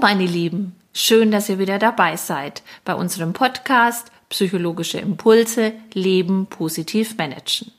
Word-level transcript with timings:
meine 0.00 0.26
Lieben, 0.26 0.76
schön, 0.92 1.30
dass 1.30 1.48
ihr 1.48 1.58
wieder 1.58 1.78
dabei 1.78 2.16
seid 2.16 2.62
bei 2.84 2.94
unserem 2.94 3.32
Podcast 3.32 4.12
Psychologische 4.28 4.98
Impulse 4.98 5.72
Leben 5.92 6.46
positiv 6.46 7.16
managen. 7.16 7.72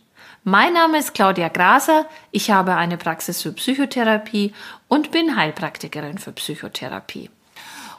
Mein 0.43 0.74
Name 0.74 0.97
ist 0.97 1.14
Claudia 1.14 1.47
Graser, 1.47 2.07
ich 2.32 2.52
habe 2.52 2.75
eine 2.75 2.97
Praxis 2.97 3.42
für 3.42 3.54
Psychotherapie 3.54 4.54
und 4.88 5.11
bin 5.11 5.36
Heilpraktikerin 5.36 6.18
für 6.18 6.32
Psychotherapie. 6.32 7.29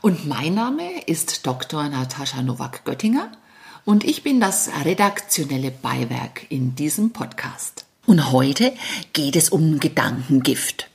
Und 0.03 0.27
mein 0.27 0.55
Name 0.55 1.02
ist 1.07 1.47
Dr. 1.47 1.89
Natascha 1.89 2.43
Nowak-Göttinger 2.43 3.30
und 3.84 4.05
ich 4.05 4.23
bin 4.23 4.41
das 4.41 4.71
redaktionelle 4.84 5.71
Beiwerk 5.71 6.47
in 6.51 6.75
diesem 6.75 7.12
Podcast. 7.12 7.87
Und 8.07 8.33
heute 8.33 8.73
geht 9.12 9.37
es 9.37 9.51
um 9.51 9.79
Gedankengift. 9.79 10.90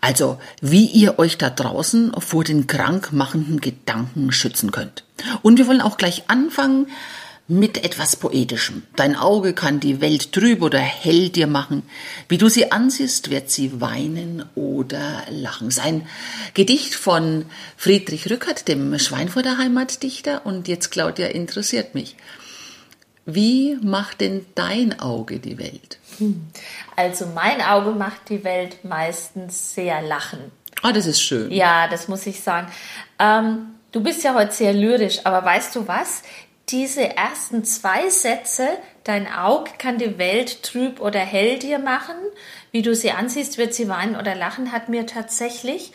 Also, 0.00 0.38
wie 0.60 0.86
ihr 0.86 1.18
euch 1.18 1.38
da 1.38 1.50
draußen 1.50 2.12
vor 2.18 2.44
den 2.44 2.66
krankmachenden 2.66 3.60
Gedanken 3.60 4.32
schützen 4.32 4.70
könnt. 4.70 5.04
Und 5.42 5.58
wir 5.58 5.66
wollen 5.66 5.80
auch 5.80 5.96
gleich 5.96 6.24
anfangen 6.28 6.86
mit 7.50 7.82
etwas 7.82 8.14
Poetischem. 8.14 8.84
Dein 8.94 9.16
Auge 9.16 9.54
kann 9.54 9.80
die 9.80 10.00
Welt 10.00 10.32
trüb 10.32 10.62
oder 10.62 10.78
hell 10.78 11.30
dir 11.30 11.48
machen. 11.48 11.82
Wie 12.28 12.38
du 12.38 12.48
sie 12.48 12.70
ansiehst, 12.70 13.30
wird 13.30 13.50
sie 13.50 13.80
weinen 13.80 14.44
oder 14.54 15.24
lachen. 15.30 15.72
Sein 15.72 16.06
Gedicht 16.54 16.94
von 16.94 17.44
Friedrich 17.76 18.30
Rückert, 18.30 18.68
dem 18.68 18.96
Schweinfurter 19.00 19.58
Heimatdichter. 19.58 20.46
Und 20.46 20.68
jetzt, 20.68 20.90
Claudia, 20.90 21.26
interessiert 21.26 21.94
mich. 21.96 22.14
Wie 23.26 23.76
macht 23.82 24.20
denn 24.20 24.46
dein 24.54 24.98
Auge 25.00 25.38
die 25.38 25.58
Welt? 25.58 25.98
Hm. 26.18 26.48
Also 26.96 27.26
mein 27.26 27.60
Auge 27.60 27.90
macht 27.92 28.28
die 28.28 28.44
Welt 28.44 28.84
meistens 28.84 29.74
sehr 29.74 30.02
lachen. 30.02 30.52
Ah, 30.82 30.92
das 30.92 31.06
ist 31.06 31.20
schön. 31.20 31.50
Ja, 31.50 31.88
das 31.88 32.08
muss 32.08 32.26
ich 32.26 32.40
sagen. 32.40 32.68
Ähm, 33.18 33.74
du 33.92 34.02
bist 34.02 34.24
ja 34.24 34.34
heute 34.34 34.52
sehr 34.52 34.72
lyrisch, 34.72 35.20
aber 35.24 35.44
weißt 35.44 35.76
du 35.76 35.86
was? 35.86 36.22
Diese 36.70 37.16
ersten 37.16 37.64
zwei 37.64 38.08
Sätze, 38.08 38.68
dein 39.04 39.30
Auge 39.32 39.72
kann 39.76 39.98
die 39.98 40.18
Welt 40.18 40.62
trüb 40.62 41.00
oder 41.00 41.18
hell 41.18 41.58
dir 41.58 41.78
machen, 41.78 42.14
wie 42.70 42.82
du 42.82 42.94
sie 42.94 43.10
ansiehst, 43.10 43.58
wird 43.58 43.74
sie 43.74 43.88
weinen 43.88 44.14
oder 44.14 44.36
lachen, 44.36 44.70
hat 44.70 44.88
mir 44.88 45.04
tatsächlich 45.06 45.92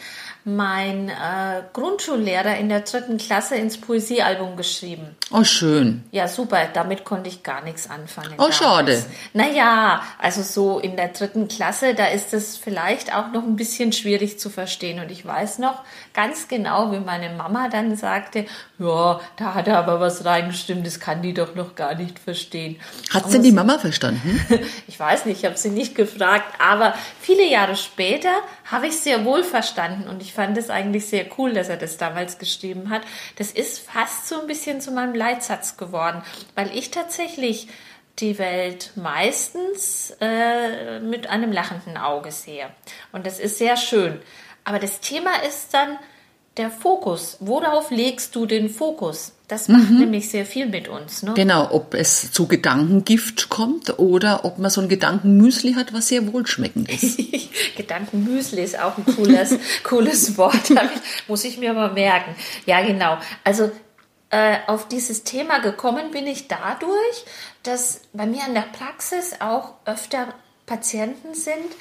mein 0.48 1.10
äh, 1.10 1.64
Grundschullehrer 1.74 2.58
in 2.58 2.70
der 2.70 2.82
dritten 2.82 3.18
Klasse 3.18 3.56
ins 3.56 3.80
Poesiealbum 3.82 4.56
geschrieben. 4.56 5.16
Oh, 5.32 5.44
schön. 5.44 6.04
Ja, 6.12 6.28
super. 6.28 6.70
Damit 6.72 7.04
konnte 7.04 7.30
ich 7.30 7.42
gar 7.42 7.64
nichts 7.64 7.90
anfangen. 7.90 8.34
Oh, 8.34 8.44
damals. 8.44 8.58
schade. 8.58 9.06
Naja, 9.34 10.04
also 10.20 10.44
so 10.44 10.78
in 10.78 10.98
der 10.98 11.08
dritten 11.08 11.48
Klasse, 11.48 11.96
da 11.96 12.06
ist 12.06 12.32
es 12.36 12.58
vielleicht 12.58 13.12
auch 13.16 13.32
noch 13.32 13.42
ein 13.42 13.56
bisschen 13.56 13.92
schwierig 13.92 14.38
zu 14.38 14.52
verstehen. 14.52 15.00
Und 15.00 15.10
ich 15.10 15.26
weiß 15.26 15.58
noch 15.58 15.82
ganz 16.14 16.48
genau, 16.48 16.92
wie 16.92 17.00
meine 17.00 17.32
Mama 17.32 17.68
dann 17.70 17.96
sagte, 17.96 18.46
ja, 18.78 19.20
da 19.38 19.56
hat 19.56 19.68
er 19.68 19.80
aber 19.80 20.00
was 20.00 20.26
reingestimmt, 20.26 20.86
das 20.86 21.00
kann 21.00 21.23
die 21.23 21.34
doch 21.34 21.56
noch 21.56 21.73
gar 21.73 21.96
nicht 21.96 22.20
verstehen. 22.20 22.80
Hat 23.10 23.34
denn 23.34 23.42
die 23.42 23.52
Mama 23.52 23.80
verstanden? 23.80 24.40
ich 24.88 25.00
weiß 25.00 25.26
nicht, 25.26 25.40
ich 25.40 25.46
habe 25.46 25.58
sie 25.58 25.70
nicht 25.70 25.96
gefragt, 25.96 26.46
aber 26.60 26.94
viele 27.20 27.50
Jahre 27.50 27.76
später 27.76 28.30
habe 28.66 28.88
ich 28.88 29.00
sehr 29.00 29.26
wohl 29.26 29.44
verstanden 29.44 30.08
und 30.08 30.22
ich 30.22 30.34
fand 30.36 30.58
es 30.58 30.69
eigentlich 30.69 31.08
sehr 31.08 31.25
cool, 31.38 31.53
dass 31.53 31.69
er 31.69 31.78
das 31.78 31.97
damals 31.97 32.38
geschrieben 32.38 32.89
hat. 32.89 33.02
Das 33.38 33.52
ist 33.52 33.80
fast 33.80 34.28
so 34.28 34.42
ein 34.42 34.47
bisschen 34.47 34.81
zu 34.81 34.92
meinem 34.92 35.16
Leitsatz 35.16 35.77
geworden, 35.77 36.22
weil 36.53 36.75
ich 36.77 36.92
tatsächlich 36.92 37.67
die 38.19 38.38
Welt 38.38 38.92
meistens 38.95 40.16
äh, 40.22 41.00
mit 41.00 41.27
einem 41.27 41.52
lachenden 41.52 41.98
Auge 41.98 42.32
sehe. 42.32 42.67
Und 43.11 43.26
das 43.26 43.39
ist 43.39 43.58
sehr 43.58 43.77
schön. 43.77 44.21
Aber 44.64 44.80
das 44.80 44.99
Thema 44.99 45.43
ist 45.43 45.73
dann, 45.73 45.98
der 46.58 46.71
Fokus. 46.71 47.37
Worauf 47.39 47.92
legst 47.92 48.36
du 48.36 48.45
den 48.45 48.70
Fokus? 48.70 49.35
Das 49.48 49.67
macht 49.67 49.92
mhm. 49.92 50.00
nämlich 50.00 50.30
sehr 50.30 50.45
viel 50.45 50.66
mit 50.66 50.88
uns. 50.88 51.22
Ne? 51.22 51.33
Genau, 51.36 51.72
ob 51.72 51.94
es 51.94 52.32
zu 52.32 52.48
Gedankengift 52.48 53.50
kommt 53.50 54.00
oder 54.00 54.44
ob 54.44 54.58
man 54.58 54.72
so 54.72 54.82
ein 54.82 54.89
Gedankenmüsli 54.89 55.73
hat, 55.73 55.94
was 55.94 56.08
sehr 56.08 56.32
wohlschmeckend 56.33 56.92
ist. 56.92 57.20
Gedankenmüsli 57.78 58.64
ist 58.64 58.80
auch 58.80 58.98
ein 58.98 59.05
cooles, 59.05 59.55
cooles 59.84 60.38
Wort, 60.38 60.73
muss 61.28 61.44
ich 61.44 61.60
mir 61.60 61.73
mal 61.73 61.94
merken. 61.94 62.36
Ja, 62.66 62.82
genau. 62.82 63.20
Also 63.44 63.72
äh, 64.32 64.58
auf 64.66 64.88
dieses 64.88 65.23
Thema 65.23 65.60
gekommen 65.60 66.11
bin 66.11 66.26
ich 66.26 66.48
dadurch, 66.48 67.26
dass 67.64 68.02
bei 68.14 68.26
mir 68.26 68.42
in 68.48 68.55
der 68.55 68.61
Praxis 68.61 69.36
auch 69.39 69.76
öfter 69.86 70.34
Patienten 70.66 71.36
sind, 71.36 71.72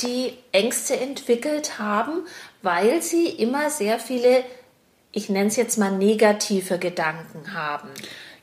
die 0.00 0.32
Ängste 0.52 0.98
entwickelt 0.98 1.78
haben, 1.78 2.26
weil 2.62 3.02
sie 3.02 3.26
immer 3.26 3.70
sehr 3.70 3.98
viele, 3.98 4.44
ich 5.12 5.28
nenne 5.28 5.48
es 5.48 5.56
jetzt 5.56 5.78
mal 5.78 5.92
negative 5.92 6.78
Gedanken 6.78 7.54
haben. 7.54 7.88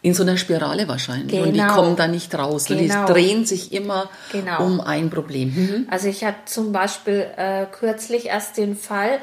In 0.02 0.14
so 0.14 0.24
einer 0.24 0.38
Spirale 0.38 0.88
wahrscheinlich. 0.88 1.32
Genau. 1.32 1.46
Und 1.46 1.54
die 1.54 1.60
genau. 1.60 1.74
kommen 1.74 1.96
da 1.96 2.08
nicht 2.08 2.34
raus. 2.36 2.66
Genau. 2.66 3.06
Die 3.06 3.12
drehen 3.14 3.46
sich 3.46 3.74
immer 3.74 4.10
genau. 4.32 4.64
um 4.64 4.80
ein 4.80 5.10
Problem. 5.10 5.54
Mhm. 5.56 5.88
Also 5.90 6.08
ich 6.08 6.24
hatte 6.24 6.46
zum 6.46 6.72
Beispiel 6.72 7.26
äh, 7.36 7.66
kürzlich 7.66 8.28
erst 8.28 8.58
den 8.58 8.76
Fall 8.76 9.20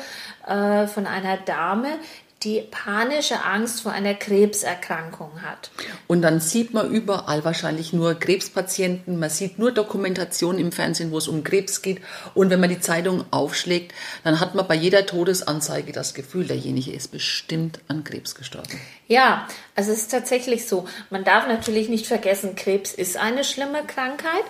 äh, 0.47 0.87
von 0.87 1.07
einer 1.07 1.37
Dame, 1.37 1.89
die 2.45 2.61
panische 2.61 3.43
Angst 3.45 3.83
vor 3.83 3.93
einer 3.93 4.15
Krebserkrankung 4.15 5.43
hat. 5.43 5.71
Und 6.07 6.23
dann 6.23 6.41
sieht 6.41 6.75
man 6.75 6.91
überall 6.91 7.45
wahrscheinlich 7.45 7.93
nur 7.93 8.15
Krebspatienten, 8.15 9.19
man 9.19 9.31
sieht 9.31 9.59
nur 9.59 9.73
Dokumentationen 9.73 10.61
im 10.61 10.73
Fernsehen, 10.73 11.11
wo 11.11 11.19
es 11.19 11.29
um 11.29 11.43
Krebs 11.43 11.81
geht. 11.83 12.01
Und 12.35 12.51
wenn 12.51 12.61
man 12.61 12.69
die 12.69 12.81
Zeitung 12.81 13.25
aufschlägt, 13.31 13.95
dann 14.23 14.41
hat 14.41 14.55
man 14.55 14.69
bei 14.69 14.75
jeder 14.75 15.07
Todesanzeige 15.07 15.93
das 15.93 16.15
Gefühl, 16.15 16.47
derjenige 16.47 16.93
ist 16.93 17.09
bestimmt 17.09 17.81
an 17.89 18.05
Krebs 18.05 18.35
gestorben. 18.35 18.81
Ja, 19.09 19.49
also 19.75 19.93
es 19.93 20.03
ist 20.03 20.11
tatsächlich 20.11 20.67
so. 20.67 20.87
Man 21.11 21.25
darf 21.25 21.47
natürlich 21.49 21.89
nicht 21.89 22.07
vergessen, 22.07 22.57
Krebs 22.57 22.93
ist 22.93 23.17
eine 23.17 23.45
schlimme 23.45 23.85
Krankheit 23.87 24.45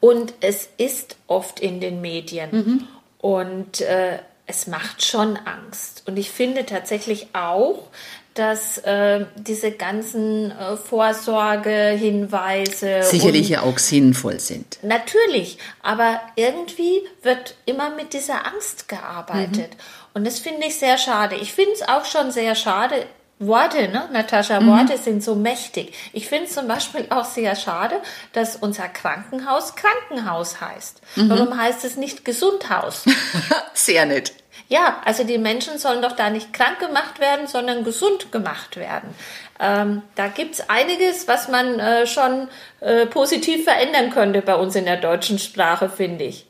und 0.00 0.34
es 0.40 0.68
ist 0.76 1.16
oft 1.26 1.60
in 1.60 1.80
den 1.80 2.00
Medien. 2.00 2.50
Mhm. 2.50 2.88
Und 3.18 3.80
äh, 3.80 4.18
es 4.48 4.66
macht 4.66 5.04
schon 5.04 5.36
Angst. 5.36 6.02
Und 6.06 6.18
ich 6.18 6.30
finde 6.30 6.66
tatsächlich 6.66 7.28
auch, 7.34 7.88
dass 8.34 8.78
äh, 8.78 9.26
diese 9.36 9.70
ganzen 9.72 10.50
äh, 10.52 10.76
Vorsorgehinweise 10.76 13.02
sicherlich 13.02 13.48
ja 13.48 13.62
auch 13.62 13.78
sinnvoll 13.78 14.40
sind. 14.40 14.78
Natürlich, 14.82 15.58
aber 15.82 16.20
irgendwie 16.36 17.02
wird 17.22 17.56
immer 17.66 17.94
mit 17.94 18.14
dieser 18.14 18.46
Angst 18.46 18.88
gearbeitet. 18.88 19.74
Mhm. 19.74 20.14
Und 20.14 20.26
das 20.26 20.38
finde 20.38 20.66
ich 20.66 20.78
sehr 20.78 20.96
schade. 20.98 21.36
Ich 21.36 21.52
finde 21.52 21.72
es 21.72 21.82
auch 21.82 22.04
schon 22.04 22.30
sehr 22.30 22.54
schade. 22.54 23.06
Worte, 23.38 23.88
ne, 23.88 24.08
Natascha, 24.12 24.60
mhm. 24.60 24.68
Worte 24.68 24.98
sind 24.98 25.22
so 25.22 25.34
mächtig. 25.34 25.94
Ich 26.12 26.28
finde 26.28 26.44
es 26.44 26.54
zum 26.54 26.66
Beispiel 26.66 27.06
auch 27.10 27.24
sehr 27.24 27.54
schade, 27.54 28.00
dass 28.32 28.56
unser 28.56 28.88
Krankenhaus 28.88 29.74
Krankenhaus 29.76 30.60
heißt. 30.60 31.00
Mhm. 31.16 31.30
Warum 31.30 31.56
heißt 31.56 31.84
es 31.84 31.96
nicht 31.96 32.24
Gesundhaus? 32.24 33.04
sehr 33.74 34.06
nett. 34.06 34.32
Ja, 34.68 35.00
also 35.04 35.24
die 35.24 35.38
Menschen 35.38 35.78
sollen 35.78 36.02
doch 36.02 36.12
da 36.12 36.30
nicht 36.30 36.52
krank 36.52 36.78
gemacht 36.78 37.20
werden, 37.20 37.46
sondern 37.46 37.84
gesund 37.84 38.32
gemacht 38.32 38.76
werden. 38.76 39.14
Ähm, 39.60 40.02
da 40.14 40.28
gibt's 40.28 40.68
einiges, 40.68 41.26
was 41.26 41.48
man 41.48 41.78
äh, 41.80 42.06
schon 42.06 42.48
äh, 42.80 43.06
positiv 43.06 43.64
verändern 43.64 44.10
könnte 44.10 44.42
bei 44.42 44.54
uns 44.54 44.76
in 44.76 44.84
der 44.84 44.98
deutschen 44.98 45.38
Sprache, 45.38 45.88
finde 45.88 46.24
ich. 46.24 46.47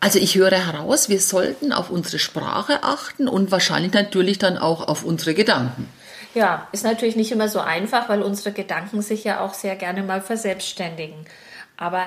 Also 0.00 0.18
ich 0.18 0.34
höre 0.34 0.52
heraus, 0.52 1.08
wir 1.08 1.20
sollten 1.20 1.72
auf 1.72 1.90
unsere 1.90 2.18
Sprache 2.18 2.82
achten 2.82 3.28
und 3.28 3.50
wahrscheinlich 3.50 3.92
natürlich 3.92 4.38
dann 4.38 4.58
auch 4.58 4.88
auf 4.88 5.04
unsere 5.04 5.34
Gedanken. 5.34 5.88
Ja, 6.34 6.68
ist 6.72 6.84
natürlich 6.84 7.16
nicht 7.16 7.32
immer 7.32 7.48
so 7.48 7.60
einfach, 7.60 8.08
weil 8.08 8.22
unsere 8.22 8.52
Gedanken 8.52 9.02
sich 9.02 9.24
ja 9.24 9.40
auch 9.40 9.54
sehr 9.54 9.76
gerne 9.76 10.02
mal 10.02 10.22
verselbstständigen. 10.22 11.26
Aber 11.76 12.06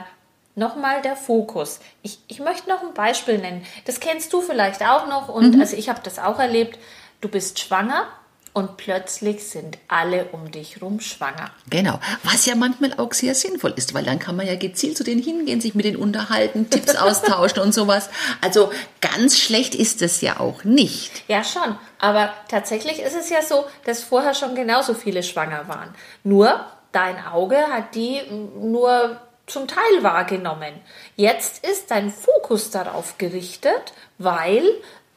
nochmal 0.55 1.01
der 1.01 1.15
Fokus. 1.15 1.79
Ich, 2.01 2.19
ich 2.27 2.39
möchte 2.39 2.69
noch 2.69 2.81
ein 2.81 2.93
Beispiel 2.93 3.37
nennen. 3.37 3.65
Das 3.85 3.99
kennst 3.99 4.31
du 4.31 4.41
vielleicht 4.41 4.81
auch 4.81 5.07
noch 5.07 5.29
und 5.29 5.55
mhm. 5.55 5.61
also 5.61 5.75
ich 5.75 5.89
habe 5.89 5.99
das 6.03 6.19
auch 6.19 6.39
erlebt. 6.39 6.79
Du 7.21 7.27
bist 7.29 7.59
schwanger 7.59 8.07
und 8.53 8.77
plötzlich 8.77 9.47
sind 9.47 9.79
alle 9.87 10.25
um 10.25 10.51
dich 10.51 10.81
rum 10.81 10.99
schwanger. 10.99 11.51
Genau, 11.69 11.99
was 12.23 12.45
ja 12.45 12.55
manchmal 12.55 12.93
auch 12.97 13.11
sehr 13.13 13.33
sinnvoll 13.33 13.73
ist, 13.75 13.93
weil 13.93 14.03
dann 14.03 14.19
kann 14.19 14.35
man 14.35 14.45
ja 14.45 14.55
gezielt 14.55 14.95
zu 14.95 15.03
denen 15.03 15.21
hingehen, 15.23 15.59
sich 15.59 15.73
mit 15.73 15.85
denen 15.85 15.97
unterhalten, 15.97 16.69
Tipps 16.69 16.95
austauschen 16.95 17.59
und 17.63 17.73
sowas. 17.73 18.09
Also 18.41 18.71
ganz 19.01 19.39
schlecht 19.39 19.73
ist 19.73 20.01
es 20.01 20.21
ja 20.21 20.39
auch 20.39 20.63
nicht. 20.63 21.23
Ja, 21.27 21.43
schon. 21.43 21.77
Aber 21.99 22.31
tatsächlich 22.47 22.99
ist 22.99 23.15
es 23.15 23.29
ja 23.29 23.41
so, 23.41 23.65
dass 23.85 24.03
vorher 24.03 24.35
schon 24.35 24.55
genauso 24.55 24.93
viele 24.93 25.23
schwanger 25.23 25.67
waren. 25.67 25.89
Nur 26.23 26.65
dein 26.91 27.25
Auge 27.25 27.57
hat 27.57 27.95
die 27.95 28.21
nur 28.59 29.19
zum 29.47 29.67
Teil 29.67 30.03
wahrgenommen. 30.03 30.73
Jetzt 31.15 31.65
ist 31.65 31.91
dein 31.91 32.11
Fokus 32.11 32.69
darauf 32.69 33.17
gerichtet, 33.17 33.93
weil 34.17 34.63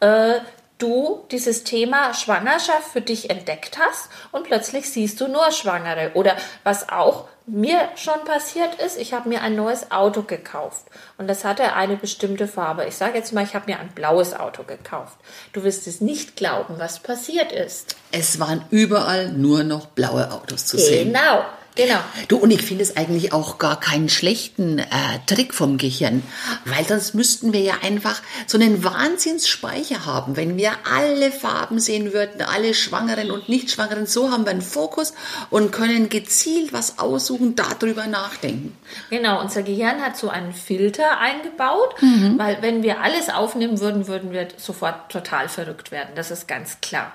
äh, 0.00 0.41
du 0.78 1.25
dieses 1.31 1.64
Thema 1.64 2.12
Schwangerschaft 2.14 2.88
für 2.93 3.00
dich 3.00 3.31
entdeckt 3.31 3.78
hast 3.78 4.08
und 4.32 4.44
plötzlich 4.44 4.90
siehst 4.90 5.20
du 5.20 5.28
nur 5.28 5.50
Schwangere. 5.50 6.12
Oder 6.14 6.37
was 6.64 6.88
auch 6.88 7.28
mir 7.46 7.88
schon 7.94 8.25
passiert 8.25 8.75
ist, 8.84 8.99
ich 8.99 9.14
habe 9.14 9.28
mir 9.28 9.40
ein 9.40 9.55
neues 9.55 9.90
Auto 9.93 10.23
gekauft 10.23 10.84
und 11.17 11.28
das 11.28 11.44
hatte 11.44 11.75
eine 11.75 11.96
bestimmte 11.96 12.49
Farbe. 12.49 12.87
Ich 12.87 12.96
sage 12.96 13.17
jetzt 13.17 13.32
mal, 13.32 13.44
ich 13.44 13.55
habe 13.55 13.70
mir 13.70 13.78
ein 13.78 13.93
blaues 13.94 14.34
Auto 14.34 14.64
gekauft. 14.64 15.17
Du 15.52 15.62
wirst 15.62 15.87
es 15.87 16.00
nicht 16.00 16.37
glauben, 16.37 16.75
was 16.78 16.99
passiert 16.99 17.52
ist. 17.52 17.96
Es 18.11 18.40
waren 18.40 18.64
überall 18.70 19.28
nur 19.28 19.62
noch 19.62 19.87
blaue 19.87 20.31
Autos 20.32 20.67
zu 20.67 20.78
sehen. 20.78 21.12
Genau. 21.12 21.44
Genau. 21.76 21.99
Du, 22.28 22.38
und 22.38 22.50
ich 22.50 22.62
finde 22.62 22.82
es 22.82 22.96
eigentlich 22.96 23.34
auch 23.34 23.58
gar 23.58 23.78
keinen 23.78 24.08
schlechten 24.08 24.78
äh, 24.78 24.84
Trick 25.26 25.52
vom 25.52 25.76
Gehirn, 25.76 26.23
weil 26.64 26.84
sonst 26.87 27.14
müssten 27.14 27.52
wir 27.52 27.61
ja 27.61 27.75
einfach 27.82 28.23
so 28.46 28.58
einen 28.58 28.82
Wahnsinnsspeicher 28.82 30.06
haben, 30.06 30.37
wenn 30.37 30.56
wir 30.56 30.73
alle 30.90 31.31
Farben 31.31 31.78
sehen 31.78 32.14
würden, 32.14 32.40
alle 32.40 32.73
Schwangeren 32.73 33.31
und 33.31 33.50
Nichtschwangeren, 33.50 34.06
so 34.06 34.31
haben 34.31 34.44
wir 34.44 34.52
einen 34.52 34.62
Fokus 34.62 35.12
und 35.50 35.70
können 35.70 36.08
gezielt 36.08 36.73
was 36.73 36.99
aussuchen, 36.99 37.55
darüber 37.56 38.06
nachdenken. 38.06 38.76
Genau, 39.11 39.40
unser 39.43 39.62
Gehirn 39.62 40.00
hat 40.02 40.17
so 40.17 40.31
einen 40.31 40.55
Filter 40.55 41.19
eingebaut, 41.19 42.00
mhm. 42.00 42.38
weil 42.38 42.62
wenn 42.62 42.82
wir 42.82 43.02
alles 43.02 43.28
aufnehmen 43.28 43.81
würden, 43.81 44.06
würden 44.06 44.32
wir 44.32 44.49
sofort 44.56 45.12
total 45.12 45.50
verrückt 45.50 45.90
werden, 45.90 46.11
das 46.14 46.31
ist 46.31 46.49
ganz 46.49 46.81
klar. 46.81 47.12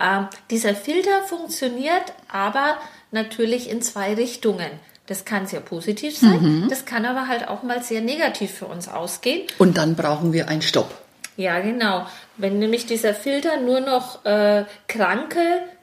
Ähm, 0.00 0.26
dieser 0.50 0.74
Filter 0.74 1.22
funktioniert 1.28 2.12
aber 2.28 2.76
natürlich 3.10 3.70
in 3.70 3.82
zwei 3.82 4.14
Richtungen. 4.14 4.70
Das 5.06 5.24
kann 5.24 5.46
sehr 5.46 5.60
positiv 5.60 6.16
sein, 6.16 6.40
mhm. 6.40 6.68
das 6.68 6.84
kann 6.84 7.04
aber 7.04 7.26
halt 7.26 7.48
auch 7.48 7.64
mal 7.64 7.82
sehr 7.82 8.00
negativ 8.00 8.52
für 8.52 8.66
uns 8.66 8.86
ausgehen. 8.86 9.42
Und 9.58 9.76
dann 9.76 9.96
brauchen 9.96 10.32
wir 10.32 10.48
einen 10.48 10.62
Stopp. 10.62 10.94
Ja, 11.36 11.58
genau. 11.60 12.06
Wenn 12.36 12.58
nämlich 12.58 12.86
dieser 12.86 13.14
Filter 13.14 13.60
nur 13.60 13.80
noch 13.80 14.24
äh, 14.24 14.64
Kranke 14.86 15.40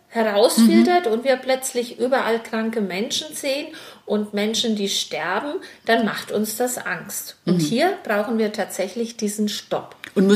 herausfiltert 0.09 1.07
mhm. 1.07 1.12
und 1.12 1.24
wir 1.24 1.35
plötzlich 1.35 2.00
überall 2.00 2.41
kranke 2.41 2.79
Menschen 2.79 3.35
sehen 3.35 3.68
und 4.06 4.33
Menschen, 4.33 4.75
die 4.75 4.88
sterben, 4.88 5.59
dann 5.85 6.06
macht 6.06 6.31
uns 6.31 6.56
das 6.56 6.77
Angst. 6.77 7.35
Und 7.45 7.57
mhm. 7.57 7.62
hier 7.62 7.97
brauchen 8.03 8.38
wir 8.38 8.53
tatsächlich 8.53 9.18
diesen 9.18 9.50
Stopp. 9.50 9.95
Und 10.15 10.35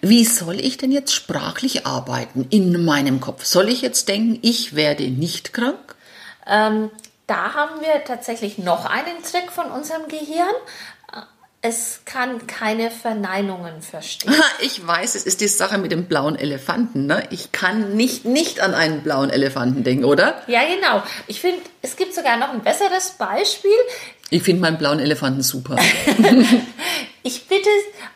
wie 0.00 0.24
soll 0.24 0.60
ich 0.60 0.76
denn 0.76 0.92
jetzt 0.92 1.12
sprachlich 1.12 1.86
arbeiten 1.86 2.46
in 2.50 2.84
meinem 2.84 3.20
Kopf? 3.20 3.44
Soll 3.44 3.68
ich 3.68 3.82
jetzt 3.82 4.08
denken, 4.08 4.38
ich 4.42 4.74
werde 4.74 5.08
nicht 5.08 5.52
krank? 5.52 5.76
Ähm, 6.46 6.90
da 7.26 7.54
haben 7.54 7.80
wir 7.80 8.04
tatsächlich 8.04 8.58
noch 8.58 8.84
einen 8.84 9.22
Trick 9.22 9.50
von 9.50 9.70
unserem 9.70 10.08
Gehirn. 10.08 10.54
Es 11.62 12.02
kann 12.04 12.46
keine 12.46 12.90
Verneinungen 12.90 13.80
verstehen. 13.80 14.34
Ich 14.60 14.86
weiß, 14.86 15.14
es 15.14 15.24
ist 15.24 15.40
die 15.40 15.48
Sache 15.48 15.78
mit 15.78 15.92
dem 15.92 16.04
blauen 16.04 16.36
Elefanten. 16.36 17.06
Ne? 17.06 17.26
Ich 17.30 17.52
kann 17.52 17.96
nicht 17.96 18.26
nicht 18.26 18.60
an 18.60 18.74
einen 18.74 19.02
blauen 19.02 19.30
Elefanten 19.30 19.82
denken, 19.82 20.04
oder? 20.04 20.42
Ja, 20.46 20.60
genau. 20.64 21.02
Ich 21.26 21.40
finde, 21.40 21.62
es 21.80 21.96
gibt 21.96 22.14
sogar 22.14 22.36
noch 22.36 22.50
ein 22.50 22.60
besseres 22.60 23.12
Beispiel. 23.12 23.72
Ich 24.28 24.42
finde 24.42 24.60
meinen 24.60 24.76
blauen 24.76 25.00
Elefanten 25.00 25.42
super. 25.42 25.76
ich 27.22 27.46
bitte 27.48 27.68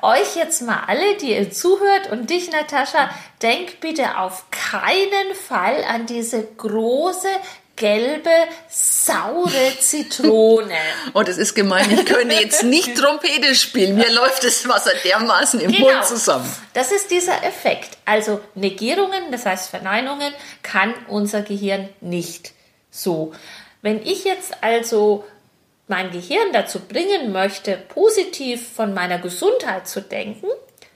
euch 0.02 0.36
jetzt 0.36 0.62
mal 0.62 0.82
alle, 0.86 1.16
die 1.16 1.32
ihr 1.32 1.50
zuhört 1.50 2.10
und 2.10 2.28
dich, 2.28 2.50
Natascha, 2.50 3.10
denk 3.40 3.80
bitte 3.80 4.18
auf 4.18 4.44
keinen 4.50 5.34
Fall 5.46 5.84
an 5.84 6.06
diese 6.06 6.42
große 6.42 7.28
gelbe, 7.78 8.30
saure 8.68 9.78
Zitrone. 9.80 10.74
Und 11.14 11.28
es 11.28 11.38
ist 11.38 11.54
gemein, 11.54 11.90
ich 11.90 12.04
könnte 12.04 12.34
jetzt 12.34 12.64
nicht 12.64 12.96
Trompete 12.96 13.54
spielen. 13.54 13.94
Mir 13.94 14.12
läuft 14.12 14.44
das 14.44 14.68
Wasser 14.68 14.92
dermaßen 15.04 15.60
im 15.60 15.72
genau. 15.72 15.92
Mund 15.92 16.04
zusammen. 16.04 16.52
Das 16.74 16.92
ist 16.92 17.10
dieser 17.10 17.42
Effekt. 17.44 17.96
Also 18.04 18.40
Negierungen, 18.54 19.30
das 19.30 19.46
heißt 19.46 19.70
Verneinungen, 19.70 20.32
kann 20.62 20.94
unser 21.08 21.42
Gehirn 21.42 21.88
nicht 22.00 22.52
so. 22.90 23.32
Wenn 23.80 24.02
ich 24.04 24.24
jetzt 24.24 24.52
also 24.60 25.24
mein 25.86 26.10
Gehirn 26.10 26.52
dazu 26.52 26.80
bringen 26.80 27.32
möchte, 27.32 27.76
positiv 27.76 28.68
von 28.72 28.92
meiner 28.92 29.18
Gesundheit 29.18 29.88
zu 29.88 30.02
denken, 30.02 30.46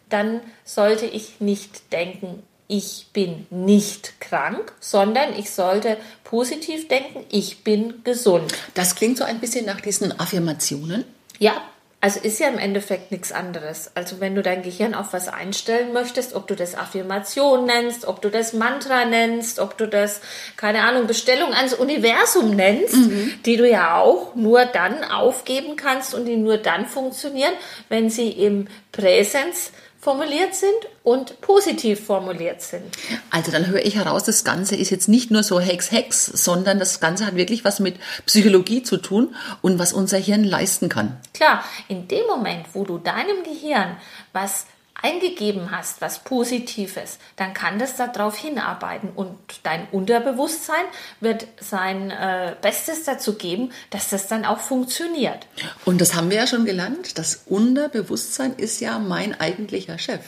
dann 0.08 0.42
sollte 0.64 1.06
ich 1.06 1.40
nicht 1.40 1.92
denken, 1.92 2.42
ich 2.68 3.08
bin 3.12 3.46
nicht 3.50 4.20
krank, 4.20 4.72
sondern 4.80 5.36
ich 5.38 5.50
sollte 5.50 5.96
positiv 6.24 6.88
denken, 6.88 7.24
ich 7.30 7.64
bin 7.64 8.02
gesund. 8.04 8.52
Das 8.74 8.94
klingt 8.94 9.18
so 9.18 9.24
ein 9.24 9.40
bisschen 9.40 9.66
nach 9.66 9.80
diesen 9.80 10.18
Affirmationen. 10.18 11.04
Ja, 11.38 11.60
also 12.02 12.18
ist 12.18 12.40
ja 12.40 12.48
im 12.48 12.58
Endeffekt 12.58 13.12
nichts 13.12 13.30
anderes. 13.30 13.92
Also 13.94 14.18
wenn 14.18 14.34
du 14.34 14.42
dein 14.42 14.64
Gehirn 14.64 14.92
auf 14.92 15.12
was 15.12 15.28
einstellen 15.28 15.92
möchtest, 15.92 16.34
ob 16.34 16.48
du 16.48 16.56
das 16.56 16.74
Affirmation 16.74 17.64
nennst, 17.64 18.06
ob 18.06 18.20
du 18.20 18.28
das 18.28 18.54
Mantra 18.54 19.04
nennst, 19.04 19.60
ob 19.60 19.78
du 19.78 19.86
das, 19.86 20.20
keine 20.56 20.82
Ahnung, 20.82 21.06
Bestellung 21.06 21.54
ans 21.54 21.74
Universum 21.74 22.56
nennst, 22.56 22.96
mhm. 22.96 23.34
die 23.46 23.56
du 23.56 23.68
ja 23.68 24.00
auch 24.00 24.34
nur 24.34 24.64
dann 24.64 25.04
aufgeben 25.04 25.76
kannst 25.76 26.12
und 26.12 26.24
die 26.24 26.36
nur 26.36 26.56
dann 26.56 26.86
funktionieren, 26.86 27.52
wenn 27.88 28.10
sie 28.10 28.30
im 28.30 28.66
Präsens 28.90 29.70
formuliert 30.02 30.52
sind 30.56 30.74
und 31.04 31.40
positiv 31.40 32.04
formuliert 32.04 32.60
sind. 32.60 32.82
Also 33.30 33.52
dann 33.52 33.68
höre 33.68 33.84
ich 33.84 33.94
heraus, 33.94 34.24
das 34.24 34.42
Ganze 34.42 34.74
ist 34.74 34.90
jetzt 34.90 35.08
nicht 35.08 35.30
nur 35.30 35.44
so 35.44 35.60
Hex, 35.60 35.92
Hex, 35.92 36.26
sondern 36.26 36.80
das 36.80 36.98
Ganze 36.98 37.24
hat 37.24 37.36
wirklich 37.36 37.64
was 37.64 37.78
mit 37.78 37.94
Psychologie 38.26 38.82
zu 38.82 38.96
tun 38.96 39.36
und 39.62 39.78
was 39.78 39.92
unser 39.92 40.18
Hirn 40.18 40.42
leisten 40.42 40.88
kann. 40.88 41.20
Klar, 41.32 41.64
in 41.86 42.08
dem 42.08 42.26
Moment, 42.26 42.66
wo 42.72 42.84
du 42.84 42.98
deinem 42.98 43.44
Gehirn 43.44 43.96
was 44.32 44.66
eingegeben 45.02 45.70
hast, 45.70 46.00
was 46.00 46.20
Positives, 46.20 47.18
dann 47.36 47.54
kann 47.54 47.78
das 47.78 47.96
darauf 47.96 48.36
hinarbeiten 48.36 49.10
und 49.14 49.36
dein 49.64 49.86
Unterbewusstsein 49.90 50.84
wird 51.20 51.46
sein 51.60 52.10
äh, 52.10 52.54
Bestes 52.62 53.04
dazu 53.04 53.34
geben, 53.34 53.72
dass 53.90 54.08
das 54.08 54.28
dann 54.28 54.44
auch 54.44 54.60
funktioniert. 54.60 55.46
Und 55.84 56.00
das 56.00 56.14
haben 56.14 56.30
wir 56.30 56.38
ja 56.38 56.46
schon 56.46 56.64
gelernt, 56.64 57.18
das 57.18 57.42
Unterbewusstsein 57.46 58.54
ist 58.54 58.80
ja 58.80 58.98
mein 58.98 59.38
eigentlicher 59.38 59.98
Chef. 59.98 60.20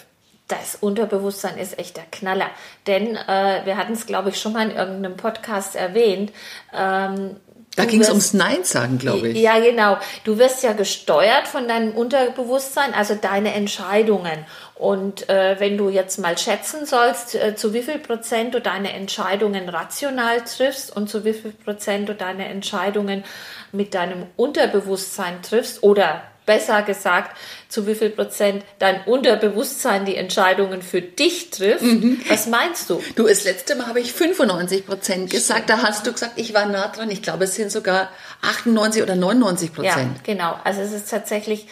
Das 0.48 0.76
Unterbewusstsein 0.78 1.56
ist 1.56 1.78
echt 1.78 1.96
der 1.96 2.04
Knaller. 2.04 2.50
Denn 2.86 3.16
äh, 3.16 3.64
wir 3.64 3.78
hatten 3.78 3.94
es, 3.94 4.04
glaube 4.04 4.28
ich, 4.28 4.38
schon 4.38 4.52
mal 4.52 4.68
in 4.68 4.76
irgendeinem 4.76 5.16
Podcast 5.16 5.74
erwähnt. 5.74 6.32
Ähm, 6.70 7.36
da 7.76 7.86
ging 7.86 8.00
es 8.00 8.08
ums 8.08 8.34
Nein 8.34 8.62
sagen, 8.62 8.98
glaube 8.98 9.28
ich. 9.30 9.38
Ja, 9.38 9.58
genau. 9.58 9.98
Du 10.24 10.38
wirst 10.38 10.62
ja 10.62 10.72
gesteuert 10.72 11.48
von 11.48 11.66
deinem 11.66 11.92
Unterbewusstsein, 11.92 12.94
also 12.94 13.14
deine 13.14 13.52
Entscheidungen. 13.54 14.46
Und 14.76 15.28
äh, 15.28 15.60
wenn 15.60 15.78
du 15.78 15.88
jetzt 15.88 16.18
mal 16.18 16.36
schätzen 16.36 16.84
sollst, 16.84 17.36
äh, 17.36 17.54
zu 17.54 17.72
wie 17.72 17.82
viel 17.82 17.98
Prozent 17.98 18.54
du 18.54 18.60
deine 18.60 18.92
Entscheidungen 18.92 19.68
rational 19.68 20.42
triffst 20.42 20.94
und 20.94 21.08
zu 21.08 21.24
wie 21.24 21.32
viel 21.32 21.52
Prozent 21.52 22.08
du 22.08 22.14
deine 22.14 22.48
Entscheidungen 22.48 23.22
mit 23.70 23.94
deinem 23.94 24.26
Unterbewusstsein 24.36 25.42
triffst 25.42 25.82
oder 25.84 26.22
besser 26.46 26.82
gesagt, 26.82 27.36
zu 27.68 27.86
wie 27.86 27.94
viel 27.94 28.10
Prozent 28.10 28.64
dein 28.78 29.02
Unterbewusstsein 29.04 30.04
die 30.04 30.16
Entscheidungen 30.16 30.82
für 30.82 31.00
dich 31.00 31.50
trifft. 31.50 31.82
Mhm. 31.82 32.20
Was 32.28 32.46
meinst 32.46 32.90
du? 32.90 33.02
Du, 33.16 33.26
das 33.26 33.44
letzte 33.44 33.76
Mal 33.76 33.86
habe 33.86 34.00
ich 34.00 34.12
95 34.12 34.86
Prozent 34.86 35.30
gesagt. 35.30 35.70
Da 35.70 35.82
hast 35.82 36.06
du 36.06 36.12
gesagt, 36.12 36.32
ich 36.36 36.52
war 36.52 36.66
nah 36.66 36.88
dran. 36.88 37.10
Ich 37.10 37.22
glaube, 37.22 37.44
es 37.44 37.54
sind 37.54 37.70
sogar 37.70 38.10
98 38.42 39.02
oder 39.02 39.16
99 39.16 39.72
Prozent. 39.72 40.16
Ja, 40.26 40.34
genau. 40.34 40.58
Also 40.64 40.82
es 40.82 40.92
ist 40.92 41.10
tatsächlich 41.10 41.66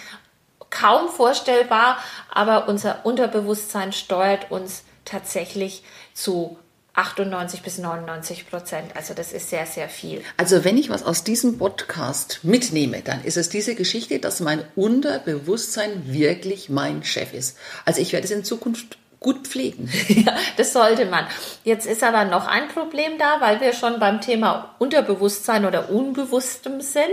kaum 0.73 1.09
vorstellbar, 1.09 1.99
aber 2.29 2.67
unser 2.67 3.07
Unterbewusstsein 3.07 3.93
steuert 3.93 4.50
uns 4.50 4.83
tatsächlich 5.05 5.85
zu 6.14 6.59
98 6.95 7.62
bis 7.62 7.79
99 7.79 8.50
Prozent. 8.50 8.97
Also 8.97 9.14
das 9.14 9.33
ist 9.33 9.49
sehr, 9.49 9.67
sehr 9.67 9.88
viel. 9.88 10.23
Also 10.37 10.64
wenn 10.64 10.76
ich 10.76 10.91
was 10.91 11.05
aus 11.05 11.25
diesem 11.25 11.59
Podcast 11.59 12.41
mitnehme, 12.43 13.00
dann 13.02 13.25
ist 13.25 13.37
es 13.37 13.49
diese 13.49 13.75
Geschichte, 13.75 14.19
dass 14.19 14.41
mein 14.41 14.62
Unterbewusstsein 14.76 16.12
wirklich 16.12 16.69
mein 16.69 17.02
Chef 17.05 17.33
ist. 17.33 17.57
Also 17.85 18.02
ich 18.02 18.12
werde 18.12 18.26
es 18.26 18.31
in 18.31 18.45
Zukunft 18.45 18.99
gut 19.21 19.47
pflegen. 19.47 19.88
Ja, 20.09 20.37
das 20.57 20.73
sollte 20.73 21.07
man. 21.07 21.26
Jetzt 21.64 21.87
ist 21.87 22.02
aber 22.02 22.25
noch 22.25 22.47
ein 22.47 22.69
Problem 22.69 23.19
da, 23.19 23.41
weil 23.41 23.61
wir 23.61 23.73
schon 23.73 23.99
beim 23.99 24.21
Thema 24.21 24.75
Unterbewusstsein 24.79 25.64
oder 25.64 25.91
Unbewusstem 25.91 26.81
sind. 26.81 27.07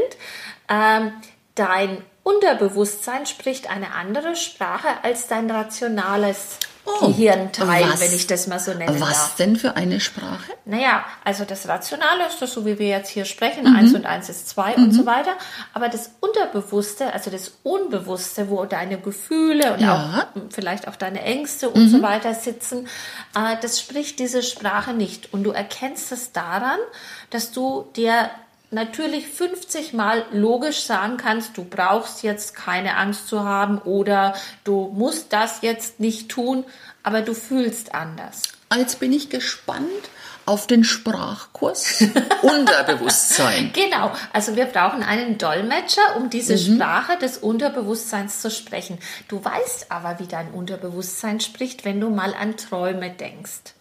Ähm, 0.67 1.13
dein 1.55 2.03
Unterbewusstsein 2.23 3.25
spricht 3.25 3.69
eine 3.69 3.93
andere 3.93 4.35
Sprache 4.35 4.87
als 5.03 5.27
dein 5.27 5.49
rationales 5.49 6.59
oh, 6.85 7.07
Gehirnteil, 7.07 7.85
was, 7.89 8.01
wenn 8.01 8.13
ich 8.13 8.27
das 8.27 8.47
mal 8.47 8.59
so 8.59 8.73
nennen 8.73 8.99
was 8.99 9.09
darf. 9.09 9.35
denn 9.35 9.55
für 9.55 9.75
eine 9.75 9.99
Sprache? 9.99 10.51
Naja, 10.65 11.03
also 11.23 11.45
das 11.45 11.67
Rationale 11.67 12.27
ist 12.27 12.41
das 12.41 12.53
so, 12.53 12.65
wie 12.65 12.79
wir 12.79 12.87
jetzt 12.87 13.09
hier 13.09 13.25
sprechen, 13.25 13.69
mhm. 13.69 13.75
eins 13.75 13.93
und 13.93 14.05
eins 14.05 14.29
ist 14.29 14.49
zwei 14.49 14.75
mhm. 14.75 14.85
und 14.85 14.91
so 14.91 15.05
weiter. 15.05 15.31
Aber 15.73 15.89
das 15.89 16.11
Unterbewusste, 16.19 17.13
also 17.13 17.31
das 17.31 17.53
Unbewusste, 17.63 18.49
wo 18.49 18.65
deine 18.65 18.99
Gefühle 18.99 19.73
und 19.73 19.81
ja. 19.81 20.27
auch 20.35 20.41
vielleicht 20.51 20.87
auch 20.87 20.95
deine 20.95 21.21
Ängste 21.21 21.69
und 21.69 21.83
mhm. 21.83 21.89
so 21.89 22.01
weiter 22.01 22.33
sitzen, 22.33 22.87
äh, 23.35 23.55
das 23.61 23.79
spricht 23.79 24.19
diese 24.19 24.43
Sprache 24.43 24.93
nicht. 24.93 25.33
Und 25.33 25.43
du 25.43 25.51
erkennst 25.51 26.11
es 26.11 26.31
daran, 26.31 26.79
dass 27.29 27.51
du 27.51 27.89
dir 27.95 28.29
natürlich 28.71 29.27
50 29.27 29.93
Mal 29.93 30.25
logisch 30.31 30.83
sagen 30.83 31.17
kannst, 31.17 31.57
du 31.57 31.63
brauchst 31.63 32.23
jetzt 32.23 32.55
keine 32.55 32.97
Angst 32.97 33.27
zu 33.27 33.43
haben 33.43 33.79
oder 33.79 34.35
du 34.63 34.91
musst 34.93 35.33
das 35.33 35.61
jetzt 35.61 35.99
nicht 35.99 36.29
tun, 36.29 36.65
aber 37.03 37.21
du 37.21 37.33
fühlst 37.33 37.93
anders. 37.93 38.43
Jetzt 38.75 38.99
bin 38.99 39.11
ich 39.11 39.29
gespannt 39.29 40.09
auf 40.45 40.65
den 40.65 40.83
Sprachkurs 40.83 42.03
Unterbewusstsein. 42.41 43.71
Genau, 43.73 44.11
also 44.33 44.55
wir 44.55 44.65
brauchen 44.65 45.03
einen 45.03 45.37
Dolmetscher, 45.37 46.15
um 46.17 46.31
diese 46.31 46.53
mhm. 46.53 46.75
Sprache 46.75 47.17
des 47.17 47.37
Unterbewusstseins 47.37 48.41
zu 48.41 48.49
sprechen. 48.49 48.97
Du 49.27 49.43
weißt 49.43 49.91
aber, 49.91 50.19
wie 50.19 50.27
dein 50.27 50.49
Unterbewusstsein 50.51 51.39
spricht, 51.39 51.85
wenn 51.85 51.99
du 51.99 52.09
mal 52.09 52.33
an 52.33 52.57
Träume 52.57 53.11
denkst. 53.11 53.75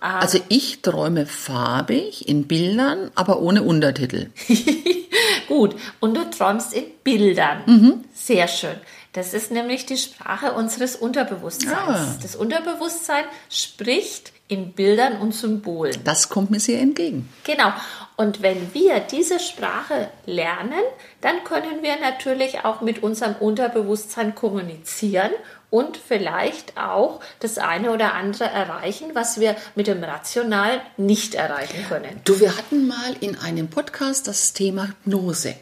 Ah. 0.00 0.20
Also 0.20 0.38
ich 0.48 0.82
träume 0.82 1.26
farbig 1.26 2.28
in 2.28 2.46
Bildern, 2.46 3.10
aber 3.14 3.40
ohne 3.40 3.62
Untertitel. 3.62 4.30
Gut, 5.48 5.74
und 6.00 6.16
du 6.16 6.30
träumst 6.30 6.72
in 6.72 6.84
Bildern. 7.02 7.62
Mhm. 7.66 8.04
Sehr 8.14 8.46
schön. 8.48 8.76
Das 9.12 9.34
ist 9.34 9.50
nämlich 9.50 9.86
die 9.86 9.96
Sprache 9.96 10.52
unseres 10.52 10.94
Unterbewusstseins. 10.94 11.72
Ah. 11.74 12.16
Das 12.22 12.36
Unterbewusstsein 12.36 13.24
spricht 13.48 14.32
in 14.48 14.72
Bildern 14.72 15.20
und 15.20 15.34
Symbolen. 15.34 15.96
Das 16.04 16.28
kommt 16.28 16.50
mir 16.50 16.60
sehr 16.60 16.80
entgegen. 16.80 17.28
Genau. 17.44 17.72
Und 18.16 18.42
wenn 18.42 18.74
wir 18.74 18.98
diese 19.00 19.38
Sprache 19.38 20.08
lernen, 20.26 20.82
dann 21.20 21.44
können 21.44 21.82
wir 21.82 22.00
natürlich 22.00 22.64
auch 22.64 22.80
mit 22.80 23.02
unserem 23.02 23.36
Unterbewusstsein 23.36 24.34
kommunizieren 24.34 25.30
und 25.70 25.98
vielleicht 25.98 26.78
auch 26.78 27.20
das 27.40 27.58
eine 27.58 27.92
oder 27.92 28.14
andere 28.14 28.44
erreichen, 28.44 29.10
was 29.12 29.38
wir 29.38 29.54
mit 29.74 29.86
dem 29.86 30.02
Rational 30.02 30.80
nicht 30.96 31.34
erreichen 31.34 31.84
können. 31.88 32.20
Du, 32.24 32.40
wir 32.40 32.56
hatten 32.56 32.88
mal 32.88 33.14
in 33.20 33.38
einem 33.38 33.68
Podcast 33.68 34.26
das 34.26 34.54
Thema 34.54 34.88
Hypnose. 34.88 35.54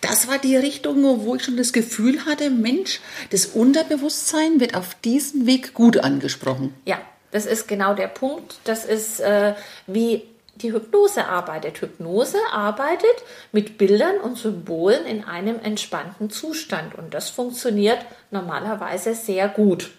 Das 0.00 0.28
war 0.28 0.38
die 0.38 0.56
Richtung, 0.56 1.02
wo 1.02 1.34
ich 1.34 1.44
schon 1.44 1.56
das 1.56 1.72
Gefühl 1.72 2.24
hatte, 2.26 2.50
Mensch, 2.50 3.00
das 3.30 3.46
Unterbewusstsein 3.46 4.60
wird 4.60 4.76
auf 4.76 4.94
diesem 5.04 5.46
Weg 5.46 5.74
gut 5.74 5.98
angesprochen. 5.98 6.72
Ja, 6.84 6.98
das 7.34 7.46
ist 7.46 7.66
genau 7.66 7.94
der 7.94 8.06
Punkt. 8.06 8.58
Das 8.62 8.84
ist 8.84 9.18
äh, 9.18 9.54
wie 9.88 10.22
die 10.54 10.72
Hypnose 10.72 11.24
arbeitet. 11.24 11.80
Hypnose 11.80 12.38
arbeitet 12.52 13.16
mit 13.50 13.76
Bildern 13.76 14.18
und 14.18 14.38
Symbolen 14.38 15.04
in 15.04 15.24
einem 15.24 15.58
entspannten 15.58 16.30
Zustand 16.30 16.94
und 16.94 17.12
das 17.12 17.30
funktioniert 17.30 17.98
normalerweise 18.30 19.16
sehr 19.16 19.48
gut. 19.48 19.90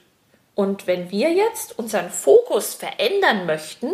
Und 0.55 0.87
wenn 0.87 1.11
wir 1.11 1.33
jetzt 1.33 1.77
unseren 1.77 2.09
Fokus 2.09 2.73
verändern 2.73 3.45
möchten, 3.45 3.89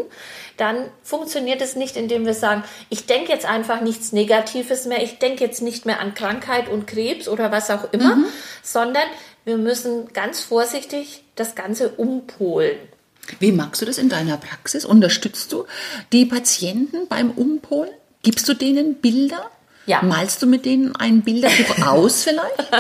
dann 0.58 0.92
funktioniert 1.02 1.64
es 1.64 1.76
nicht, 1.76 1.98
indem 1.98 2.28
wir 2.28 2.36
sagen, 2.36 2.64
ich 2.90 3.08
denke 3.08 3.32
jetzt 3.32 3.50
einfach 3.50 3.82
nichts 3.82 4.12
Negatives 4.12 4.86
mehr, 4.86 5.02
ich 5.02 5.18
denke 5.18 5.44
jetzt 5.44 5.64
nicht 5.64 5.88
mehr 5.88 6.00
an 6.00 6.14
Krankheit 6.14 6.70
und 6.70 6.86
Krebs 6.86 7.28
oder 7.28 7.52
was 7.52 7.72
auch 7.72 7.92
immer, 7.92 8.18
mhm. 8.18 8.26
sondern 8.62 9.08
wir 9.46 9.58
müssen 9.58 10.14
ganz 10.14 10.44
vorsichtig 10.44 11.24
das 11.36 11.56
Ganze 11.56 11.90
umpolen. 11.90 12.78
Wie 13.40 13.52
magst 13.52 13.82
du 13.82 13.86
das 13.86 13.98
in 13.98 14.10
deiner 14.10 14.38
Praxis? 14.38 14.86
Unterstützt 14.86 15.52
du 15.52 15.66
die 16.12 16.26
Patienten 16.26 17.08
beim 17.08 17.32
Umpolen? 17.32 17.92
Gibst 18.24 18.48
du 18.48 18.54
denen 18.54 18.96
Bilder? 18.96 19.50
Ja. 19.88 20.02
Malst 20.04 20.42
du 20.42 20.48
mit 20.48 20.66
denen 20.66 20.96
ein 20.96 21.22
Bilderbuch 21.22 21.82
aus 21.88 22.24
vielleicht? 22.24 22.72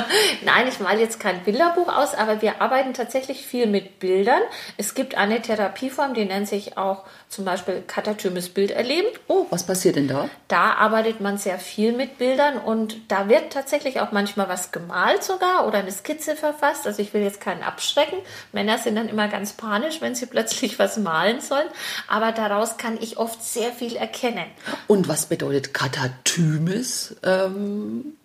Nein, 0.45 0.67
ich 0.67 0.79
male 0.79 0.99
jetzt 0.99 1.19
kein 1.19 1.43
Bilderbuch 1.43 1.87
aus, 1.87 2.13
aber 2.13 2.41
wir 2.41 2.61
arbeiten 2.61 2.93
tatsächlich 2.93 3.45
viel 3.45 3.65
mit 3.65 3.99
Bildern. 3.99 4.41
Es 4.77 4.93
gibt 4.93 5.15
eine 5.15 5.41
Therapieform, 5.41 6.13
die 6.13 6.25
nennt 6.25 6.47
sich 6.47 6.77
auch 6.77 7.03
zum 7.27 7.45
Beispiel 7.45 7.83
katatymes 7.85 8.49
Bilderleben. 8.49 9.09
Oh, 9.27 9.47
was 9.49 9.65
passiert 9.65 9.95
denn 9.95 10.07
da? 10.07 10.29
Da 10.47 10.73
arbeitet 10.73 11.21
man 11.21 11.37
sehr 11.37 11.57
viel 11.57 11.91
mit 11.91 12.19
Bildern 12.19 12.57
und 12.57 12.97
da 13.07 13.27
wird 13.29 13.51
tatsächlich 13.51 13.99
auch 13.99 14.11
manchmal 14.11 14.47
was 14.47 14.71
gemalt 14.71 15.23
sogar 15.23 15.67
oder 15.67 15.79
eine 15.79 15.91
Skizze 15.91 16.35
verfasst. 16.35 16.85
Also 16.85 17.01
ich 17.01 17.13
will 17.13 17.23
jetzt 17.23 17.41
keinen 17.41 17.63
abschrecken. 17.63 18.19
Männer 18.51 18.77
sind 18.77 18.95
dann 18.95 19.09
immer 19.09 19.27
ganz 19.27 19.53
panisch, 19.53 20.01
wenn 20.01 20.13
sie 20.13 20.27
plötzlich 20.27 20.77
was 20.77 20.97
malen 20.97 21.41
sollen. 21.41 21.67
Aber 22.07 22.31
daraus 22.31 22.77
kann 22.77 22.97
ich 23.01 23.17
oft 23.17 23.43
sehr 23.43 23.71
viel 23.71 23.95
erkennen. 23.95 24.45
Und 24.87 25.07
was 25.07 25.25
bedeutet 25.25 25.73
katatymes? 25.73 26.90
Ähm 27.23 28.17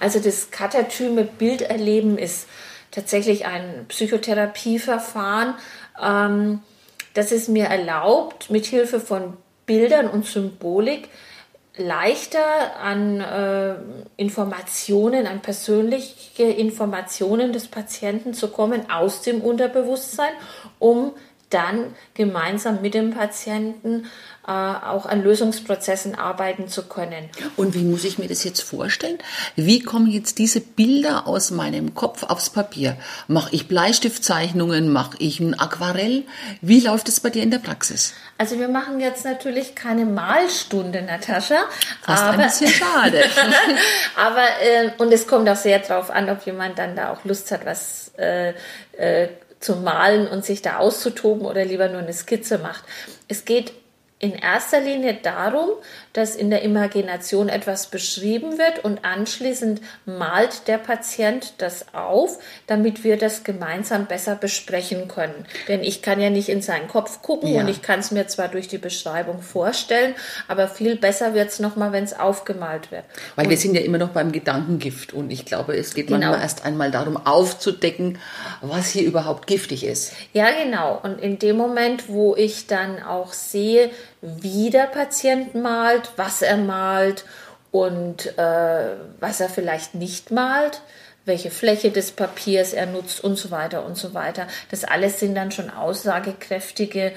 also 0.00 0.20
das 0.20 0.50
katatyme 0.50 1.24
Bilderleben 1.24 2.18
ist 2.18 2.46
tatsächlich 2.90 3.46
ein 3.46 3.86
Psychotherapieverfahren, 3.88 5.54
ähm, 6.02 6.60
das 7.14 7.32
es 7.32 7.48
mir 7.48 7.66
erlaubt, 7.66 8.50
mit 8.50 8.66
Hilfe 8.66 9.00
von 9.00 9.36
Bildern 9.66 10.08
und 10.08 10.26
Symbolik 10.26 11.08
leichter 11.76 12.76
an 12.82 13.20
äh, 13.20 13.76
Informationen, 14.16 15.26
an 15.26 15.40
persönliche 15.40 16.42
Informationen 16.42 17.52
des 17.52 17.68
Patienten 17.68 18.34
zu 18.34 18.48
kommen 18.48 18.90
aus 18.90 19.22
dem 19.22 19.40
Unterbewusstsein, 19.40 20.32
um 20.78 21.12
dann 21.52 21.94
gemeinsam 22.14 22.82
mit 22.82 22.94
dem 22.94 23.12
Patienten 23.12 24.06
äh, 24.46 24.50
auch 24.50 25.06
an 25.06 25.22
Lösungsprozessen 25.22 26.16
arbeiten 26.16 26.66
zu 26.66 26.82
können. 26.82 27.28
Und 27.56 27.74
wie 27.74 27.84
muss 27.84 28.04
ich 28.04 28.18
mir 28.18 28.26
das 28.26 28.42
jetzt 28.42 28.60
vorstellen? 28.60 29.18
Wie 29.54 29.80
kommen 29.80 30.08
jetzt 30.08 30.38
diese 30.38 30.60
Bilder 30.60 31.28
aus 31.28 31.52
meinem 31.52 31.94
Kopf 31.94 32.24
aufs 32.24 32.50
Papier? 32.50 32.96
Mache 33.28 33.54
ich 33.54 33.68
Bleistiftzeichnungen? 33.68 34.92
Mache 34.92 35.16
ich 35.20 35.38
ein 35.38 35.58
Aquarell? 35.58 36.24
Wie 36.60 36.80
läuft 36.80 37.08
es 37.08 37.20
bei 37.20 37.30
dir 37.30 37.42
in 37.42 37.52
der 37.52 37.58
Praxis? 37.58 38.14
Also 38.36 38.58
wir 38.58 38.68
machen 38.68 38.98
jetzt 38.98 39.24
natürlich 39.24 39.76
keine 39.76 40.04
Malstunde, 40.04 41.02
Natascha. 41.02 41.62
Fast 42.02 42.24
aber, 42.24 42.38
ein 42.38 42.48
bisschen 42.48 42.68
schade. 42.68 43.22
aber 44.16 44.44
äh, 44.60 44.90
und 44.98 45.12
es 45.12 45.28
kommt 45.28 45.48
auch 45.48 45.56
sehr 45.56 45.78
darauf 45.78 46.10
an, 46.10 46.28
ob 46.28 46.44
jemand 46.44 46.78
dann 46.78 46.96
da 46.96 47.12
auch 47.12 47.24
Lust 47.24 47.52
hat, 47.52 47.64
was 47.64 48.10
äh, 48.18 48.54
äh, 48.98 49.28
zu 49.62 49.76
malen 49.76 50.26
und 50.26 50.44
sich 50.44 50.62
da 50.62 50.78
auszutoben 50.78 51.46
oder 51.46 51.64
lieber 51.64 51.88
nur 51.88 52.00
eine 52.00 52.12
Skizze 52.12 52.58
macht. 52.58 52.84
Es 53.28 53.44
geht 53.44 53.72
in 54.22 54.34
erster 54.34 54.80
Linie 54.80 55.18
darum, 55.20 55.68
dass 56.12 56.36
in 56.36 56.48
der 56.48 56.62
Imagination 56.62 57.48
etwas 57.48 57.88
beschrieben 57.88 58.56
wird 58.56 58.84
und 58.84 59.04
anschließend 59.04 59.80
malt 60.06 60.68
der 60.68 60.78
Patient 60.78 61.54
das 61.58 61.92
auf, 61.92 62.38
damit 62.68 63.02
wir 63.02 63.16
das 63.16 63.42
gemeinsam 63.42 64.06
besser 64.06 64.36
besprechen 64.36 65.08
können. 65.08 65.34
Denn 65.66 65.82
ich 65.82 66.02
kann 66.02 66.20
ja 66.20 66.30
nicht 66.30 66.48
in 66.48 66.62
seinen 66.62 66.86
Kopf 66.86 67.20
gucken 67.20 67.52
ja. 67.52 67.62
und 67.62 67.68
ich 67.68 67.82
kann 67.82 67.98
es 67.98 68.12
mir 68.12 68.28
zwar 68.28 68.46
durch 68.46 68.68
die 68.68 68.78
Beschreibung 68.78 69.42
vorstellen, 69.42 70.14
aber 70.46 70.68
viel 70.68 70.94
besser 70.94 71.34
wird 71.34 71.48
es 71.48 71.58
nochmal, 71.58 71.90
wenn 71.90 72.04
es 72.04 72.16
aufgemalt 72.16 72.92
wird. 72.92 73.02
Weil 73.34 73.46
und 73.46 73.50
wir 73.50 73.56
sind 73.56 73.74
ja 73.74 73.80
immer 73.80 73.98
noch 73.98 74.10
beim 74.10 74.30
Gedankengift 74.30 75.12
und 75.12 75.32
ich 75.32 75.46
glaube, 75.46 75.76
es 75.76 75.94
geht 75.94 76.06
genau. 76.06 76.20
manchmal 76.20 76.42
erst 76.42 76.64
einmal 76.64 76.92
darum 76.92 77.16
aufzudecken, 77.16 78.18
was 78.60 78.90
hier 78.90 79.02
überhaupt 79.02 79.48
giftig 79.48 79.84
ist. 79.84 80.12
Ja, 80.32 80.46
genau. 80.62 81.00
Und 81.02 81.20
in 81.20 81.40
dem 81.40 81.56
Moment, 81.56 82.08
wo 82.08 82.36
ich 82.36 82.68
dann 82.68 83.02
auch 83.02 83.32
sehe, 83.32 83.90
wie 84.22 84.70
der 84.70 84.86
Patient 84.86 85.54
malt, 85.54 86.12
was 86.16 86.42
er 86.42 86.56
malt 86.56 87.24
und 87.72 88.38
äh, 88.38 88.94
was 89.20 89.40
er 89.40 89.48
vielleicht 89.48 89.94
nicht 89.94 90.30
malt, 90.30 90.80
welche 91.24 91.50
Fläche 91.50 91.90
des 91.90 92.12
Papiers 92.12 92.72
er 92.72 92.86
nutzt 92.86 93.22
und 93.22 93.36
so 93.36 93.50
weiter 93.50 93.84
und 93.84 93.96
so 93.96 94.14
weiter. 94.14 94.46
Das 94.70 94.84
alles 94.84 95.20
sind 95.20 95.34
dann 95.34 95.50
schon 95.50 95.70
aussagekräftige 95.70 97.12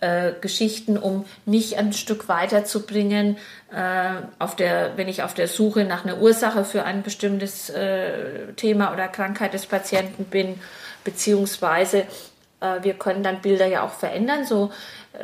äh, 0.00 0.32
Geschichten, 0.40 0.96
um 0.96 1.24
mich 1.44 1.78
ein 1.78 1.92
Stück 1.92 2.28
weiterzubringen, 2.28 3.36
äh, 3.74 4.10
auf 4.38 4.56
der, 4.56 4.96
wenn 4.96 5.08
ich 5.08 5.22
auf 5.22 5.34
der 5.34 5.48
Suche 5.48 5.84
nach 5.84 6.04
einer 6.04 6.18
Ursache 6.18 6.64
für 6.64 6.84
ein 6.84 7.02
bestimmtes 7.02 7.70
äh, 7.70 8.52
Thema 8.56 8.92
oder 8.92 9.08
Krankheit 9.08 9.54
des 9.54 9.66
Patienten 9.66 10.24
bin, 10.24 10.58
beziehungsweise 11.04 12.06
wir 12.60 12.94
können 12.94 13.22
dann 13.22 13.40
Bilder 13.40 13.66
ja 13.66 13.84
auch 13.84 13.92
verändern, 13.92 14.44
so 14.44 14.70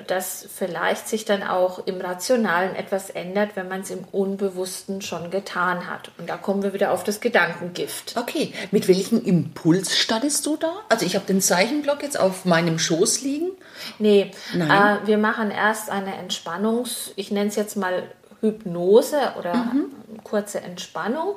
dass 0.09 0.47
vielleicht 0.53 1.07
sich 1.07 1.25
dann 1.25 1.45
auch 1.45 1.87
im 1.87 2.01
Rationalen 2.01 2.75
etwas 2.75 3.09
ändert, 3.09 3.55
wenn 3.55 3.69
man 3.69 3.83
es 3.83 3.91
im 3.91 4.05
Unbewussten 4.11 5.01
schon 5.01 5.31
getan 5.31 5.89
hat. 5.89 6.11
Und 6.19 6.29
da 6.29 6.37
kommen 6.37 6.65
wir 6.65 6.73
wieder 6.73 6.91
auf 6.91 7.05
das 7.05 7.21
Gedankengift. 7.21 8.17
Okay, 8.17 8.53
mit 8.73 8.89
welchem 8.89 9.23
Impuls 9.23 9.97
startest 9.97 10.45
du 10.45 10.57
da? 10.57 10.73
Also 10.89 11.07
ich 11.07 11.15
habe 11.15 11.27
den 11.27 11.41
Zeichenblock 11.41 12.03
jetzt 12.03 12.19
auf 12.19 12.45
meinem 12.45 12.81
Schoß 12.81 13.23
liegen. 13.23 13.53
Nee, 14.01 14.33
äh, 14.55 15.07
wir 15.07 15.19
machen 15.19 15.53
erst 15.53 15.89
eine 15.89 16.15
Entspannungs-, 16.17 17.13
ich 17.15 17.31
nenne 17.31 17.49
es 17.49 17.57
jetzt 17.57 17.77
mal 17.77 18.03
Hypnose 18.41 19.35
oder 19.39 19.55
mhm. 19.55 19.93
kurze 20.25 20.61
Entspannung. 20.61 21.37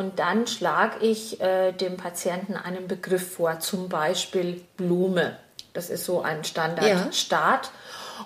Und 0.00 0.18
dann 0.18 0.46
schlage 0.46 1.04
ich 1.04 1.42
äh, 1.42 1.72
dem 1.72 1.98
Patienten 1.98 2.56
einen 2.56 2.88
Begriff 2.88 3.34
vor, 3.34 3.60
zum 3.60 3.90
Beispiel 3.90 4.62
Blume. 4.78 5.36
Das 5.74 5.90
ist 5.90 6.06
so 6.06 6.22
ein 6.22 6.42
Standardstart. 6.42 7.66
Ja. 7.66 7.70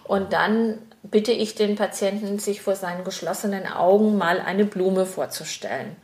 Und 0.04 0.32
dann 0.32 0.78
bitte 1.02 1.32
ich 1.32 1.56
den 1.56 1.74
Patienten, 1.74 2.38
sich 2.38 2.62
vor 2.62 2.76
seinen 2.76 3.02
geschlossenen 3.02 3.66
Augen 3.66 4.16
mal 4.16 4.38
eine 4.38 4.66
Blume 4.66 5.04
vorzustellen. 5.04 5.96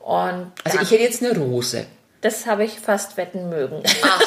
Und 0.00 0.50
also 0.64 0.80
ich 0.80 0.90
hätte 0.90 1.04
jetzt 1.04 1.22
eine 1.22 1.38
Rose. 1.38 1.86
Das 2.20 2.46
habe 2.46 2.64
ich 2.64 2.80
fast 2.80 3.16
wetten 3.16 3.48
mögen. 3.48 3.80
Ach. 4.02 4.20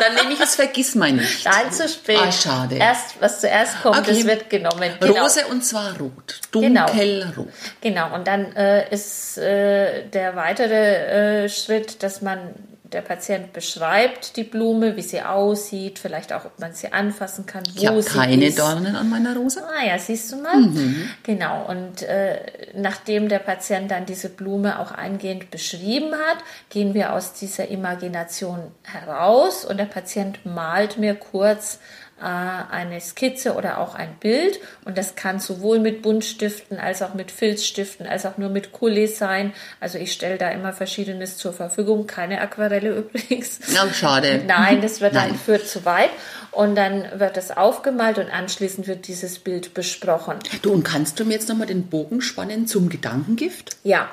Dann 0.00 0.14
nehme 0.14 0.32
ich 0.32 0.40
es 0.40 0.56
vergiss 0.56 0.94
mal 0.94 1.12
nicht. 1.12 1.44
Nein, 1.44 1.72
zu 1.72 1.88
spät. 1.88 2.18
Ah, 2.20 2.32
schade. 2.32 2.76
Erst, 2.76 3.20
was 3.20 3.40
zuerst 3.40 3.82
kommt, 3.82 3.98
okay. 3.98 4.14
das 4.14 4.24
wird 4.24 4.50
genommen. 4.50 4.92
Genau. 5.00 5.22
Rose 5.22 5.46
und 5.46 5.64
zwar 5.64 5.96
rot. 5.98 6.40
Genau. 6.52 6.86
Dunkelrot. 6.86 7.34
Genau. 7.34 7.48
genau. 7.80 8.14
Und 8.14 8.26
dann 8.26 8.54
äh, 8.56 8.92
ist 8.92 9.38
äh, 9.38 10.08
der 10.08 10.36
weitere 10.36 11.44
äh, 11.44 11.48
Schritt, 11.48 12.02
dass 12.02 12.22
man 12.22 12.54
der 12.92 13.00
Patient 13.00 13.54
beschreibt 13.54 14.36
die 14.36 14.44
Blume, 14.44 14.94
wie 14.96 15.02
sie 15.02 15.22
aussieht, 15.22 15.98
vielleicht 15.98 16.34
auch, 16.34 16.44
ob 16.44 16.58
man 16.58 16.74
sie 16.74 16.92
anfassen 16.92 17.46
kann, 17.46 17.64
wo 17.74 17.80
ich 17.80 17.86
habe 17.86 18.02
keine 18.02 18.46
ist. 18.46 18.58
Dornen 18.58 18.94
an 18.94 19.08
meiner 19.08 19.34
Rose. 19.34 19.62
Ah 19.66 19.86
ja, 19.86 19.98
siehst 19.98 20.30
du 20.30 20.36
mal. 20.36 20.58
Mhm. 20.58 21.08
Genau. 21.22 21.64
Und 21.66 22.02
äh, 22.02 22.40
nachdem 22.74 23.30
der 23.30 23.38
Patient 23.38 23.90
dann 23.90 24.04
diese 24.04 24.28
Blume 24.28 24.78
auch 24.78 24.92
eingehend 24.92 25.50
beschrieben 25.50 26.12
hat, 26.12 26.38
gehen 26.68 26.92
wir 26.92 27.14
aus 27.14 27.32
dieser 27.32 27.68
Imagination 27.68 28.70
heraus 28.82 29.64
und 29.64 29.78
der 29.78 29.86
Patient 29.86 30.44
malt 30.44 30.98
mir 30.98 31.14
kurz 31.14 31.80
äh, 32.20 32.24
eine 32.24 33.00
Skizze 33.00 33.54
oder 33.54 33.78
auch 33.78 33.94
ein 33.94 34.14
Bild. 34.20 34.60
Und 34.84 34.96
das 34.98 35.16
kann 35.16 35.40
sowohl 35.40 35.78
mit 35.78 36.02
Buntstiften 36.02 36.78
als 36.78 37.02
auch 37.02 37.14
mit 37.14 37.30
Filzstiften 37.30 38.06
als 38.06 38.24
auch 38.24 38.38
nur 38.38 38.50
mit 38.50 38.72
Kulis 38.72 39.18
sein. 39.18 39.52
Also 39.80 39.98
ich 39.98 40.12
stelle 40.12 40.38
da 40.38 40.50
immer 40.50 40.72
Verschiedenes 40.72 41.36
zur 41.36 41.52
Verfügung. 41.52 42.06
Keine 42.06 42.40
Aquarelle 42.40 42.90
übrigens. 42.96 43.60
Ja, 43.72 43.92
schade. 43.92 44.42
Nein, 44.46 44.80
das 44.80 45.00
wird 45.00 45.12
Nein. 45.14 45.30
dann 45.30 45.38
führt 45.38 45.66
zu 45.66 45.84
weit. 45.84 46.10
Und 46.50 46.76
dann 46.76 47.04
wird 47.18 47.36
das 47.36 47.50
aufgemalt 47.50 48.18
und 48.18 48.30
anschließend 48.30 48.86
wird 48.86 49.08
dieses 49.08 49.40
Bild 49.40 49.74
besprochen. 49.74 50.36
Du, 50.62 50.72
und 50.72 50.84
kannst 50.84 51.18
du 51.18 51.24
mir 51.24 51.32
jetzt 51.34 51.48
nochmal 51.48 51.66
den 51.66 51.88
Bogen 51.88 52.20
spannen 52.20 52.68
zum 52.68 52.88
Gedankengift? 52.88 53.76
Ja, 53.82 54.08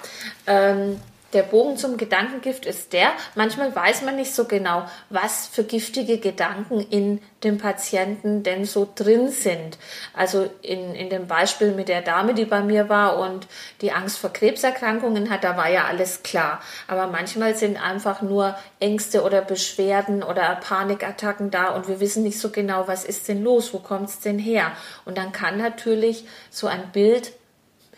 ähm, 0.47 0.99
der 1.33 1.43
Bogen 1.43 1.77
zum 1.77 1.97
Gedankengift 1.97 2.65
ist 2.65 2.93
der, 2.93 3.11
manchmal 3.35 3.75
weiß 3.75 4.01
man 4.03 4.15
nicht 4.15 4.33
so 4.33 4.45
genau, 4.45 4.85
was 5.09 5.47
für 5.47 5.63
giftige 5.63 6.17
Gedanken 6.17 6.79
in 6.79 7.21
dem 7.43 7.57
Patienten 7.57 8.43
denn 8.43 8.65
so 8.65 8.87
drin 8.93 9.29
sind. 9.29 9.77
Also 10.13 10.49
in, 10.61 10.93
in 10.93 11.09
dem 11.09 11.27
Beispiel 11.27 11.71
mit 11.71 11.87
der 11.87 12.01
Dame, 12.01 12.33
die 12.33 12.45
bei 12.45 12.61
mir 12.61 12.89
war 12.89 13.17
und 13.17 13.47
die 13.81 13.91
Angst 13.91 14.19
vor 14.19 14.31
Krebserkrankungen 14.31 15.29
hat, 15.29 15.43
da 15.43 15.57
war 15.57 15.69
ja 15.69 15.85
alles 15.85 16.23
klar. 16.23 16.61
Aber 16.87 17.07
manchmal 17.07 17.55
sind 17.55 17.81
einfach 17.81 18.21
nur 18.21 18.55
Ängste 18.79 19.23
oder 19.23 19.41
Beschwerden 19.41 20.23
oder 20.23 20.55
Panikattacken 20.55 21.49
da 21.49 21.69
und 21.69 21.87
wir 21.87 21.99
wissen 21.99 22.23
nicht 22.23 22.39
so 22.39 22.49
genau, 22.49 22.87
was 22.87 23.05
ist 23.05 23.27
denn 23.27 23.43
los, 23.43 23.73
wo 23.73 23.79
kommt 23.79 24.09
es 24.09 24.19
denn 24.19 24.39
her. 24.39 24.71
Und 25.05 25.17
dann 25.17 25.31
kann 25.31 25.57
natürlich 25.57 26.25
so 26.49 26.67
ein 26.67 26.91
Bild 26.91 27.31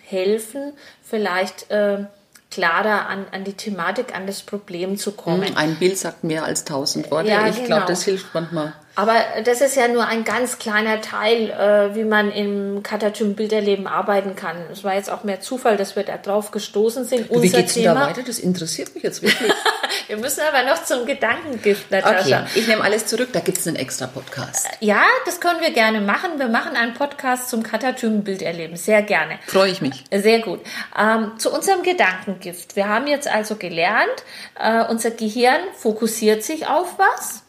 helfen, 0.05 0.73
vielleicht 1.01 1.71
äh, 1.71 2.05
klarer 2.53 3.07
an, 3.07 3.25
an 3.31 3.43
die 3.43 3.53
Thematik, 3.53 4.15
an 4.15 4.27
das 4.27 4.43
Problem 4.43 4.95
zu 4.97 5.13
kommen. 5.13 5.47
Hm, 5.47 5.57
ein 5.57 5.75
Bild 5.77 5.97
sagt 5.97 6.23
mehr 6.23 6.43
als 6.43 6.65
tausend 6.65 7.09
Worte. 7.09 7.29
Ja, 7.29 7.47
ich 7.47 7.55
genau. 7.55 7.67
glaube, 7.67 7.85
das 7.87 8.03
hilft 8.03 8.27
manchmal. 8.33 8.73
Aber 8.95 9.15
das 9.43 9.61
ist 9.61 9.75
ja 9.75 9.87
nur 9.87 10.05
ein 10.05 10.23
ganz 10.23 10.59
kleiner 10.59 11.01
Teil, 11.01 11.49
äh, 11.49 11.95
wie 11.95 12.03
man 12.03 12.31
im 12.31 12.83
Katatum-Bilderleben 12.83 13.87
arbeiten 13.87 14.35
kann. 14.35 14.55
Es 14.71 14.83
war 14.83 14.93
jetzt 14.93 15.09
auch 15.09 15.23
mehr 15.23 15.41
Zufall, 15.41 15.77
dass 15.77 15.95
wir 15.95 16.03
da 16.03 16.17
drauf 16.17 16.51
gestoßen 16.51 17.05
sind. 17.05 17.31
Unser 17.31 17.43
wie 17.43 17.49
geht's 17.49 17.73
Thema. 17.73 17.95
da 17.95 18.07
weiter? 18.07 18.21
Das 18.21 18.37
interessiert 18.37 18.93
mich 18.93 19.03
jetzt 19.03 19.23
wirklich. 19.23 19.51
wir 20.07 20.17
müssen 20.17 20.41
aber 20.41 20.69
noch 20.69 20.83
zum 20.83 21.07
Gedankengift, 21.07 21.89
Natascha. 21.89 22.41
Okay, 22.41 22.59
ich 22.59 22.67
nehme 22.67 22.83
alles 22.83 23.07
zurück. 23.07 23.29
Da 23.33 23.39
gibt 23.39 23.57
es 23.57 23.67
einen 23.67 23.77
extra 23.77 24.05
Podcast. 24.05 24.67
Äh, 24.67 24.85
ja, 24.85 25.01
das 25.25 25.39
können 25.39 25.61
wir 25.61 25.71
gerne 25.71 25.99
machen. 25.99 26.37
Wir 26.37 26.49
machen 26.49 26.75
einen 26.75 26.93
Podcast 26.93 27.49
zum 27.49 27.63
Katatum-Bilderleben. 27.63 28.77
Sehr 28.77 29.01
gerne. 29.01 29.39
Freue 29.47 29.71
ich 29.71 29.81
mich. 29.81 30.03
Sehr 30.11 30.39
gut. 30.39 30.59
Ähm, 30.99 31.31
zu 31.39 31.51
unserem 31.51 31.81
Gedankengift. 31.81 32.75
Wir 32.75 32.87
haben 32.89 33.07
jetzt 33.07 33.27
also 33.27 33.55
gelernt, 33.55 34.23
äh, 34.59 34.85
unser 34.85 35.09
Gehirn 35.09 35.61
fokussiert 35.75 36.43
sich 36.43 36.67
auf 36.67 36.99
was 36.99 37.42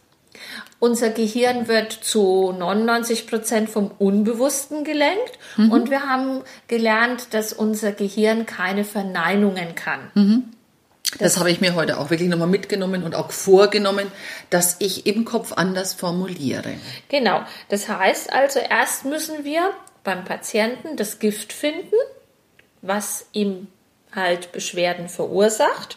unser 0.84 1.08
Gehirn 1.08 1.66
wird 1.66 1.92
zu 1.92 2.52
99 2.52 3.26
Prozent 3.26 3.70
vom 3.70 3.90
Unbewussten 3.98 4.84
gelenkt 4.84 5.38
mhm. 5.56 5.72
und 5.72 5.90
wir 5.90 6.02
haben 6.02 6.42
gelernt, 6.68 7.28
dass 7.32 7.54
unser 7.54 7.92
Gehirn 7.92 8.44
keine 8.44 8.84
Verneinungen 8.84 9.74
kann. 9.74 10.10
Mhm. 10.12 10.42
Das, 11.12 11.20
das 11.20 11.38
habe 11.38 11.50
ich 11.50 11.62
mir 11.62 11.74
heute 11.74 11.98
auch 11.98 12.10
wirklich 12.10 12.28
nochmal 12.28 12.48
mitgenommen 12.48 13.02
und 13.02 13.14
auch 13.14 13.30
vorgenommen, 13.30 14.12
dass 14.50 14.76
ich 14.80 15.06
im 15.06 15.24
Kopf 15.24 15.54
anders 15.54 15.94
formuliere. 15.94 16.74
Genau. 17.08 17.40
Das 17.70 17.88
heißt 17.88 18.30
also, 18.30 18.60
erst 18.60 19.06
müssen 19.06 19.42
wir 19.42 19.70
beim 20.02 20.24
Patienten 20.26 20.98
das 20.98 21.18
Gift 21.18 21.54
finden, 21.54 21.96
was 22.82 23.24
ihm 23.32 23.68
halt 24.14 24.52
Beschwerden 24.52 25.08
verursacht. 25.08 25.96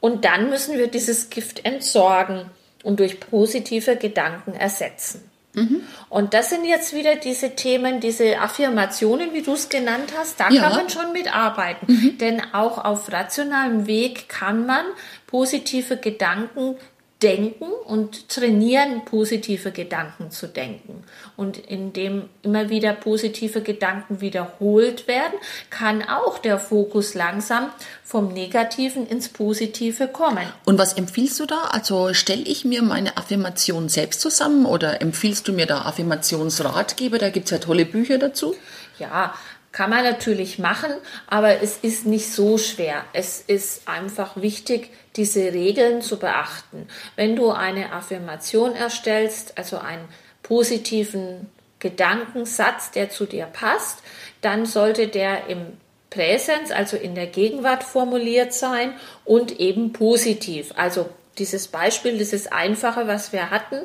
Und 0.00 0.24
dann 0.24 0.50
müssen 0.50 0.78
wir 0.78 0.88
dieses 0.88 1.30
Gift 1.30 1.64
entsorgen 1.64 2.50
und 2.86 3.00
durch 3.00 3.18
positive 3.18 3.96
Gedanken 3.96 4.54
ersetzen. 4.54 5.28
Mhm. 5.54 5.80
Und 6.08 6.34
das 6.34 6.50
sind 6.50 6.64
jetzt 6.64 6.94
wieder 6.94 7.16
diese 7.16 7.56
Themen, 7.56 7.98
diese 7.98 8.38
Affirmationen, 8.38 9.32
wie 9.32 9.42
du 9.42 9.54
es 9.54 9.68
genannt 9.68 10.12
hast, 10.16 10.38
da 10.38 10.50
ja. 10.50 10.62
kann 10.62 10.76
man 10.76 10.88
schon 10.88 11.12
mitarbeiten. 11.12 11.92
Mhm. 11.92 12.18
Denn 12.18 12.42
auch 12.52 12.84
auf 12.84 13.10
rationalem 13.10 13.88
Weg 13.88 14.28
kann 14.28 14.66
man 14.66 14.84
positive 15.26 15.96
Gedanken 15.96 16.76
denken 17.22 17.64
und 17.86 18.28
trainieren, 18.28 19.04
positive 19.06 19.70
Gedanken 19.70 20.30
zu 20.30 20.46
denken. 20.46 21.02
Und 21.36 21.56
indem 21.56 22.28
immer 22.42 22.68
wieder 22.68 22.92
positive 22.92 23.62
Gedanken 23.62 24.20
wiederholt 24.20 25.08
werden, 25.08 25.38
kann 25.70 26.02
auch 26.02 26.38
der 26.38 26.58
Fokus 26.58 27.14
langsam 27.14 27.70
vom 28.04 28.32
Negativen 28.32 29.06
ins 29.06 29.30
Positive 29.30 30.08
kommen. 30.08 30.46
Und 30.66 30.78
was 30.78 30.92
empfiehlst 30.92 31.40
du 31.40 31.46
da? 31.46 31.68
Also 31.70 32.12
stelle 32.12 32.42
ich 32.42 32.66
mir 32.66 32.82
meine 32.82 33.16
Affirmation 33.16 33.88
selbst 33.88 34.20
zusammen 34.20 34.66
oder 34.66 35.00
empfiehlst 35.00 35.48
du 35.48 35.52
mir 35.52 35.66
da 35.66 35.82
Affirmationsratgeber? 35.82 37.18
Da 37.18 37.30
gibt 37.30 37.46
es 37.46 37.50
ja 37.50 37.58
tolle 37.58 37.86
Bücher 37.86 38.18
dazu. 38.18 38.54
Ja, 38.98 39.34
kann 39.76 39.90
man 39.90 40.04
natürlich 40.04 40.58
machen, 40.58 40.90
aber 41.26 41.60
es 41.60 41.76
ist 41.76 42.06
nicht 42.06 42.32
so 42.32 42.56
schwer. 42.56 43.04
Es 43.12 43.42
ist 43.42 43.86
einfach 43.86 44.40
wichtig, 44.40 44.90
diese 45.16 45.52
Regeln 45.52 46.00
zu 46.00 46.18
beachten. 46.18 46.88
Wenn 47.14 47.36
du 47.36 47.50
eine 47.50 47.92
Affirmation 47.92 48.74
erstellst, 48.74 49.58
also 49.58 49.76
einen 49.76 50.08
positiven 50.42 51.50
Gedankensatz, 51.78 52.90
der 52.92 53.10
zu 53.10 53.26
dir 53.26 53.44
passt, 53.44 53.98
dann 54.40 54.64
sollte 54.64 55.08
der 55.08 55.48
im 55.48 55.76
Präsens, 56.08 56.70
also 56.70 56.96
in 56.96 57.14
der 57.14 57.26
Gegenwart 57.26 57.84
formuliert 57.84 58.54
sein 58.54 58.94
und 59.26 59.60
eben 59.60 59.92
positiv. 59.92 60.72
Also 60.76 61.10
dieses 61.36 61.68
Beispiel, 61.68 62.16
dieses 62.16 62.50
Einfache, 62.50 63.08
was 63.08 63.34
wir 63.34 63.50
hatten, 63.50 63.80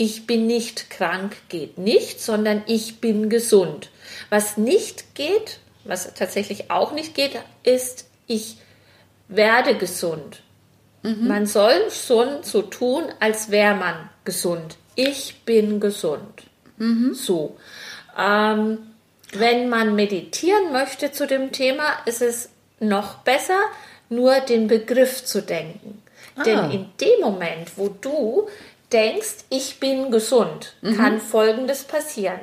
ich 0.00 0.26
bin 0.26 0.46
nicht 0.46 0.88
krank 0.88 1.36
geht 1.50 1.76
nicht, 1.76 2.22
sondern 2.22 2.62
ich 2.66 3.02
bin 3.02 3.28
gesund. 3.28 3.90
Was 4.30 4.56
nicht 4.56 5.14
geht, 5.14 5.58
was 5.84 6.14
tatsächlich 6.14 6.70
auch 6.70 6.92
nicht 6.92 7.14
geht, 7.14 7.32
ist, 7.64 8.08
ich 8.26 8.56
werde 9.28 9.76
gesund. 9.76 10.40
Mhm. 11.02 11.28
Man 11.28 11.44
soll 11.44 11.90
schon 11.90 12.42
so 12.44 12.62
tun, 12.62 13.04
als 13.20 13.50
wäre 13.50 13.74
man 13.74 14.08
gesund. 14.24 14.78
Ich 14.94 15.42
bin 15.44 15.80
gesund. 15.80 16.44
Mhm. 16.78 17.12
So. 17.12 17.58
Ähm, 18.18 18.78
wenn 19.34 19.68
man 19.68 19.94
meditieren 19.94 20.72
möchte 20.72 21.12
zu 21.12 21.26
dem 21.26 21.52
Thema, 21.52 21.84
ist 22.06 22.22
es 22.22 22.48
noch 22.78 23.18
besser, 23.18 23.60
nur 24.08 24.40
den 24.40 24.66
Begriff 24.66 25.26
zu 25.26 25.42
denken. 25.42 26.02
Ah. 26.36 26.42
Denn 26.42 26.70
in 26.70 26.86
dem 27.00 27.20
Moment, 27.20 27.76
wo 27.76 27.88
du 27.88 28.48
denkst, 28.92 29.44
ich 29.48 29.80
bin 29.80 30.10
gesund, 30.10 30.74
mhm. 30.82 30.96
kann 30.96 31.20
Folgendes 31.20 31.84
passieren. 31.84 32.40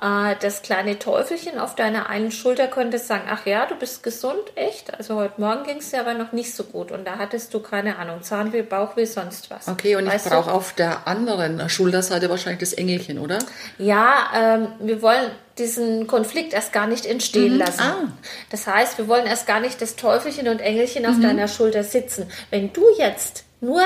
Äh, 0.00 0.34
das 0.40 0.62
kleine 0.62 0.98
Teufelchen 0.98 1.58
auf 1.58 1.76
deiner 1.76 2.08
einen 2.08 2.32
Schulter 2.32 2.66
könnte 2.66 2.98
sagen, 2.98 3.24
ach 3.30 3.46
ja, 3.46 3.66
du 3.66 3.76
bist 3.76 4.02
gesund, 4.02 4.40
echt? 4.56 4.92
Also 4.94 5.14
heute 5.14 5.40
Morgen 5.40 5.64
ging 5.64 5.78
es 5.78 5.90
dir 5.90 6.00
aber 6.00 6.14
noch 6.14 6.32
nicht 6.32 6.54
so 6.54 6.64
gut 6.64 6.90
und 6.90 7.06
da 7.06 7.18
hattest 7.18 7.54
du 7.54 7.60
keine 7.60 7.96
Ahnung, 7.96 8.22
Zahnweh, 8.22 8.62
Bauchweh, 8.62 9.04
sonst 9.04 9.50
was. 9.50 9.68
Okay, 9.68 9.96
und 9.96 10.06
weißt 10.06 10.26
ich 10.26 10.32
brauche 10.32 10.52
auf 10.52 10.72
der 10.72 11.06
anderen 11.06 11.68
Schulterseite 11.68 12.28
wahrscheinlich 12.28 12.60
das 12.60 12.72
Engelchen, 12.72 13.18
oder? 13.18 13.38
Ja, 13.78 14.30
ähm, 14.36 14.68
wir 14.80 15.00
wollen 15.00 15.30
diesen 15.58 16.08
Konflikt 16.08 16.52
erst 16.52 16.72
gar 16.72 16.88
nicht 16.88 17.06
entstehen 17.06 17.54
mhm. 17.54 17.60
lassen. 17.60 17.80
Ah. 17.80 18.08
Das 18.50 18.66
heißt, 18.66 18.98
wir 18.98 19.06
wollen 19.06 19.26
erst 19.26 19.46
gar 19.46 19.60
nicht 19.60 19.80
das 19.80 19.94
Teufelchen 19.94 20.48
und 20.48 20.60
Engelchen 20.60 21.06
auf 21.06 21.16
mhm. 21.16 21.22
deiner 21.22 21.46
Schulter 21.46 21.84
sitzen. 21.84 22.28
Wenn 22.50 22.72
du 22.72 22.84
jetzt 22.98 23.44
nur 23.60 23.82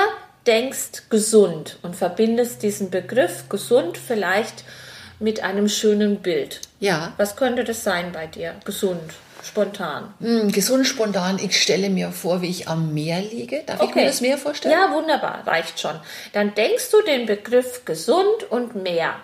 denkst 0.47 1.09
gesund 1.09 1.77
und 1.81 1.95
verbindest 1.95 2.63
diesen 2.63 2.89
Begriff 2.89 3.49
gesund 3.49 3.97
vielleicht 3.97 4.63
mit 5.19 5.43
einem 5.43 5.67
schönen 5.67 6.17
Bild. 6.17 6.61
Ja. 6.79 7.13
Was 7.17 7.35
könnte 7.35 7.63
das 7.63 7.83
sein 7.83 8.11
bei 8.11 8.27
dir? 8.27 8.55
Gesund, 8.65 9.13
spontan. 9.43 10.13
Mm, 10.19 10.49
gesund, 10.49 10.87
spontan. 10.87 11.39
Ich 11.39 11.61
stelle 11.61 11.89
mir 11.89 12.11
vor, 12.11 12.41
wie 12.41 12.49
ich 12.49 12.67
am 12.67 12.93
Meer 12.93 13.21
liege. 13.21 13.63
Darf 13.65 13.81
okay. 13.81 13.89
ich 13.89 13.95
mir 13.95 14.05
das 14.05 14.21
Meer 14.21 14.37
vorstellen? 14.37 14.73
Ja, 14.73 14.93
wunderbar, 14.93 15.45
reicht 15.45 15.79
schon. 15.79 15.99
Dann 16.33 16.55
denkst 16.55 16.89
du 16.91 17.01
den 17.01 17.25
Begriff 17.25 17.83
gesund 17.85 18.49
und 18.49 18.75
Meer. 18.75 19.15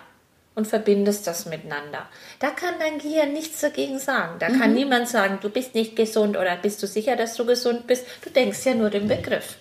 Und 0.56 0.66
verbindest 0.66 1.26
das 1.28 1.46
miteinander. 1.46 2.08
Da 2.40 2.50
kann 2.50 2.74
dein 2.80 2.98
Gehirn 2.98 3.32
nichts 3.32 3.60
dagegen 3.60 4.00
sagen. 4.00 4.40
Da 4.40 4.48
kann 4.48 4.74
niemand 4.74 5.08
sagen, 5.08 5.38
du 5.40 5.48
bist 5.48 5.76
nicht 5.76 5.94
gesund 5.94 6.36
oder 6.36 6.56
bist 6.56 6.82
du 6.82 6.88
sicher, 6.88 7.14
dass 7.14 7.34
du 7.34 7.46
gesund 7.46 7.86
bist. 7.86 8.04
Du 8.22 8.30
denkst 8.30 8.64
ja 8.64 8.74
nur 8.74 8.90
den 8.90 9.06
Begriff. 9.06 9.56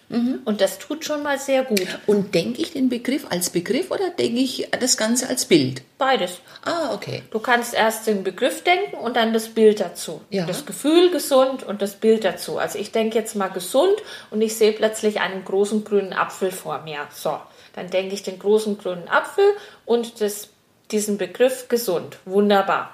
Und 0.45 0.61
das 0.61 0.79
tut 0.79 1.05
schon 1.05 1.21
mal 1.21 1.37
sehr 1.37 1.63
gut. 1.63 1.99
Und 2.07 2.33
denke 2.33 2.61
ich 2.61 2.71
den 2.71 2.89
Begriff 2.89 3.27
als 3.29 3.49
Begriff 3.49 3.91
oder 3.91 4.09
denke 4.09 4.39
ich 4.39 4.69
das 4.79 4.97
Ganze 4.97 5.27
als 5.27 5.45
Bild? 5.45 5.83
Beides. 5.97 6.39
Ah, 6.63 6.93
okay. 6.93 7.23
Du 7.31 7.39
kannst 7.39 7.73
erst 7.73 8.07
den 8.07 8.23
Begriff 8.23 8.63
denken 8.63 8.95
und 8.95 9.15
dann 9.15 9.33
das 9.33 9.49
Bild 9.49 9.79
dazu. 9.81 10.21
Ja. 10.29 10.45
Das 10.45 10.65
Gefühl 10.65 11.11
gesund 11.11 11.63
und 11.63 11.81
das 11.81 11.95
Bild 11.95 12.23
dazu. 12.23 12.57
Also 12.57 12.79
ich 12.79 12.91
denke 12.91 13.17
jetzt 13.17 13.35
mal 13.35 13.49
gesund 13.49 13.95
und 14.31 14.41
ich 14.41 14.55
sehe 14.55 14.71
plötzlich 14.71 15.19
einen 15.19 15.43
großen 15.43 15.83
grünen 15.83 16.13
Apfel 16.13 16.51
vor 16.51 16.81
mir. 16.83 16.99
So, 17.13 17.37
dann 17.75 17.89
denke 17.89 18.15
ich 18.15 18.23
den 18.23 18.39
großen 18.39 18.77
grünen 18.77 19.07
Apfel 19.09 19.45
und 19.85 20.21
das, 20.21 20.49
diesen 20.91 21.17
Begriff 21.17 21.67
gesund. 21.67 22.17
Wunderbar. 22.25 22.91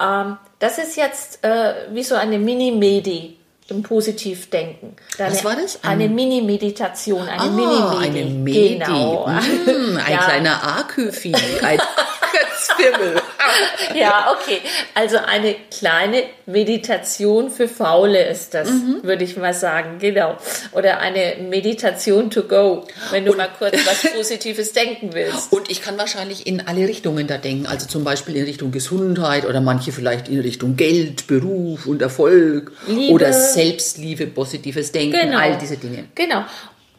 Ähm, 0.00 0.36
das 0.58 0.78
ist 0.78 0.96
jetzt 0.96 1.44
äh, 1.44 1.74
wie 1.92 2.02
so 2.02 2.14
eine 2.14 2.38
Mini-Medi 2.38 3.36
im 3.68 3.82
Positivdenken. 3.82 4.96
Deine, 5.18 5.32
Was 5.34 5.44
war 5.44 5.56
das? 5.56 5.82
Eine 5.84 6.08
Mini-Meditation, 6.08 7.28
eine 7.28 7.40
Ah, 7.40 7.46
Mini-Medi. 7.46 8.18
eine 8.18 8.24
Medi. 8.30 8.78
Genau. 8.78 9.26
Mm, 9.26 9.96
ein 9.98 10.00
Ja. 10.12 10.18
kleiner 10.24 10.78
Aküfi, 10.78 11.34
ein 11.62 11.78
Kötzfimmel. 12.32 13.20
Ja, 13.94 14.34
okay. 14.34 14.58
Also 14.94 15.18
eine 15.18 15.54
kleine 15.76 16.24
Meditation 16.46 17.50
für 17.50 17.68
Faule 17.68 18.26
ist 18.28 18.54
das, 18.54 18.68
Mhm. 18.70 19.00
würde 19.02 19.24
ich 19.24 19.36
mal 19.36 19.54
sagen. 19.54 19.98
Genau. 19.98 20.36
Oder 20.72 20.98
eine 20.98 21.36
Meditation 21.48 22.30
to 22.30 22.42
go, 22.42 22.84
wenn 23.10 23.24
du 23.24 23.34
mal 23.34 23.48
kurz 23.58 23.74
was 23.86 24.12
Positives 24.14 24.72
denken 24.72 25.10
willst. 25.14 25.52
Und 25.52 25.70
ich 25.70 25.82
kann 25.82 25.96
wahrscheinlich 25.98 26.46
in 26.46 26.66
alle 26.66 26.86
Richtungen 26.88 27.26
da 27.26 27.38
denken. 27.38 27.66
Also 27.66 27.86
zum 27.86 28.04
Beispiel 28.04 28.36
in 28.36 28.44
Richtung 28.44 28.70
Gesundheit 28.72 29.44
oder 29.46 29.60
manche 29.60 29.92
vielleicht 29.92 30.28
in 30.28 30.40
Richtung 30.40 30.76
Geld, 30.76 31.26
Beruf 31.26 31.86
und 31.86 32.02
Erfolg. 32.02 32.72
Liebe. 32.86 33.12
Oder 33.12 33.32
Selbstliebe, 33.32 34.26
positives 34.26 34.92
Denken, 34.92 35.18
Genau. 35.20 35.38
all 35.38 35.58
diese 35.58 35.76
Dinge. 35.76 36.04
Genau. 36.14 36.44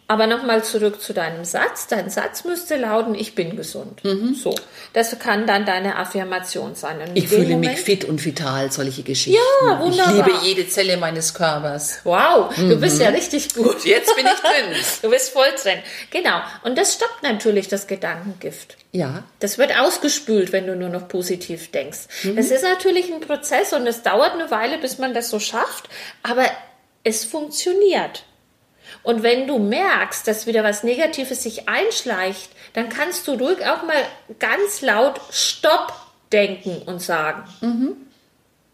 Aber 0.09 0.25
nochmal 0.25 0.63
zurück 0.63 1.01
zu 1.01 1.13
deinem 1.13 1.43
Satz. 1.43 1.87
Dein 1.87 2.09
Satz 2.09 2.45
müsste 2.45 2.77
lauten, 2.77 3.13
ich 3.13 3.35
bin 3.35 3.57
gesund. 3.57 4.01
So. 4.41 4.55
Das 4.93 5.19
kann 5.19 5.45
dann 5.47 5.65
deine 5.65 5.97
Affirmation 5.97 6.75
sein. 6.75 6.99
Und 7.01 7.09
Mhm. 7.09 7.15
Ich 7.17 7.27
fühle 7.27 7.43
Moment- 7.49 7.73
mich 7.73 7.81
fit 7.81 8.05
und 8.05 8.23
vital, 8.23 8.71
solche 8.71 9.03
Geschichten. 9.03 9.37
Ja, 9.67 9.79
wunderbar. 9.81 10.17
Ich 10.19 10.25
liebe 10.25 10.45
jede 10.45 10.69
Zelle 10.69 10.95
meines 10.95 11.33
Körpers. 11.33 11.99
Wow, 12.05 12.55
du 12.55 12.77
bist 12.79 12.95
Mhm. 12.97 13.01
ja 13.03 13.09
richtig 13.09 13.53
gut. 13.53 13.83
Jetzt 13.83 14.15
bin 14.15 14.25
ich 14.25 14.39
drin. 14.39 14.81
Du 15.01 15.09
bist 15.09 15.31
voll 15.31 15.49
drin. 15.61 15.79
Genau. 16.11 16.39
Und 16.63 16.77
das 16.77 16.93
stoppt 16.93 17.21
natürlich 17.23 17.67
das 17.67 17.87
Gedankengift. 17.87 18.77
Ja. 18.93 19.23
Das 19.41 19.57
wird 19.57 19.77
ausgespült, 19.77 20.53
wenn 20.53 20.67
du 20.67 20.75
nur 20.77 20.87
noch 20.89 21.09
positiv 21.09 21.71
denkst. 21.71 22.07
Das 22.35 22.45
ist 22.49 22.63
natürlich 22.63 23.11
ein 23.13 23.19
Prozess 23.19 23.73
und 23.73 23.85
es 23.85 24.03
dauert 24.03 24.33
eine 24.33 24.49
Weile, 24.51 24.77
bis 24.77 24.99
man 24.99 25.13
das 25.13 25.29
so 25.29 25.39
schafft, 25.39 25.89
aber 26.23 26.45
es 27.03 27.25
funktioniert. 27.25 28.23
Und 29.03 29.23
wenn 29.23 29.47
du 29.47 29.59
merkst, 29.59 30.27
dass 30.27 30.47
wieder 30.47 30.63
was 30.63 30.83
Negatives 30.83 31.43
sich 31.43 31.67
einschleicht, 31.69 32.51
dann 32.73 32.89
kannst 32.89 33.27
du 33.27 33.33
ruhig 33.33 33.65
auch 33.65 33.83
mal 33.83 34.03
ganz 34.39 34.81
laut 34.81 35.19
Stopp 35.31 35.93
denken 36.31 36.81
und 36.85 37.01
sagen. 37.01 37.43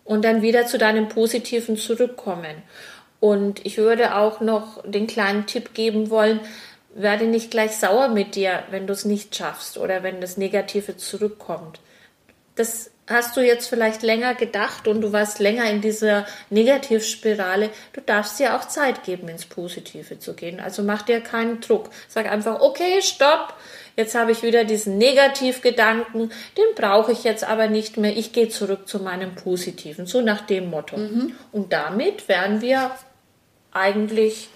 Und 0.03 0.25
dann 0.25 0.41
wieder 0.41 0.65
zu 0.65 0.77
deinem 0.77 1.07
Positiven 1.07 1.77
zurückkommen. 1.77 2.63
Und 3.19 3.65
ich 3.65 3.77
würde 3.77 4.15
auch 4.15 4.41
noch 4.41 4.83
den 4.85 5.07
kleinen 5.07 5.45
Tipp 5.45 5.73
geben 5.73 6.09
wollen, 6.09 6.41
werde 6.93 7.25
nicht 7.25 7.51
gleich 7.51 7.77
sauer 7.77 8.09
mit 8.09 8.35
dir, 8.35 8.63
wenn 8.69 8.85
du 8.85 8.93
es 8.93 9.05
nicht 9.05 9.35
schaffst 9.35 9.77
oder 9.77 10.03
wenn 10.03 10.21
das 10.21 10.37
Negative 10.37 10.97
zurückkommt. 10.97 11.79
Das 12.55 12.91
hast 13.07 13.35
du 13.35 13.41
jetzt 13.41 13.67
vielleicht 13.67 14.01
länger 14.01 14.33
gedacht 14.33 14.87
und 14.87 15.01
du 15.01 15.11
warst 15.11 15.39
länger 15.39 15.69
in 15.69 15.81
dieser 15.81 16.25
Negativspirale. 16.49 17.69
Du 17.91 18.01
darfst 18.01 18.39
dir 18.39 18.55
auch 18.55 18.65
Zeit 18.65 19.03
geben, 19.03 19.27
ins 19.27 19.45
Positive 19.45 20.19
zu 20.19 20.33
gehen. 20.33 20.59
Also 20.59 20.83
mach 20.83 21.01
dir 21.01 21.19
keinen 21.19 21.59
Druck. 21.59 21.89
Sag 22.07 22.31
einfach, 22.31 22.61
okay, 22.61 23.01
stopp. 23.01 23.53
Jetzt 23.95 24.15
habe 24.15 24.31
ich 24.31 24.41
wieder 24.41 24.63
diesen 24.63 24.97
Negativgedanken, 24.97 26.31
den 26.57 26.75
brauche 26.75 27.11
ich 27.11 27.23
jetzt 27.23 27.43
aber 27.43 27.67
nicht 27.67 27.97
mehr. 27.97 28.17
Ich 28.17 28.33
gehe 28.33 28.49
zurück 28.49 28.87
zu 28.87 28.99
meinem 28.99 29.35
Positiven, 29.35 30.07
so 30.07 30.21
nach 30.21 30.41
dem 30.41 30.71
Motto. 30.71 30.97
Und 31.51 31.73
damit 31.73 32.27
wären 32.27 32.61
wir 32.61 32.89
eigentlich 33.71 34.49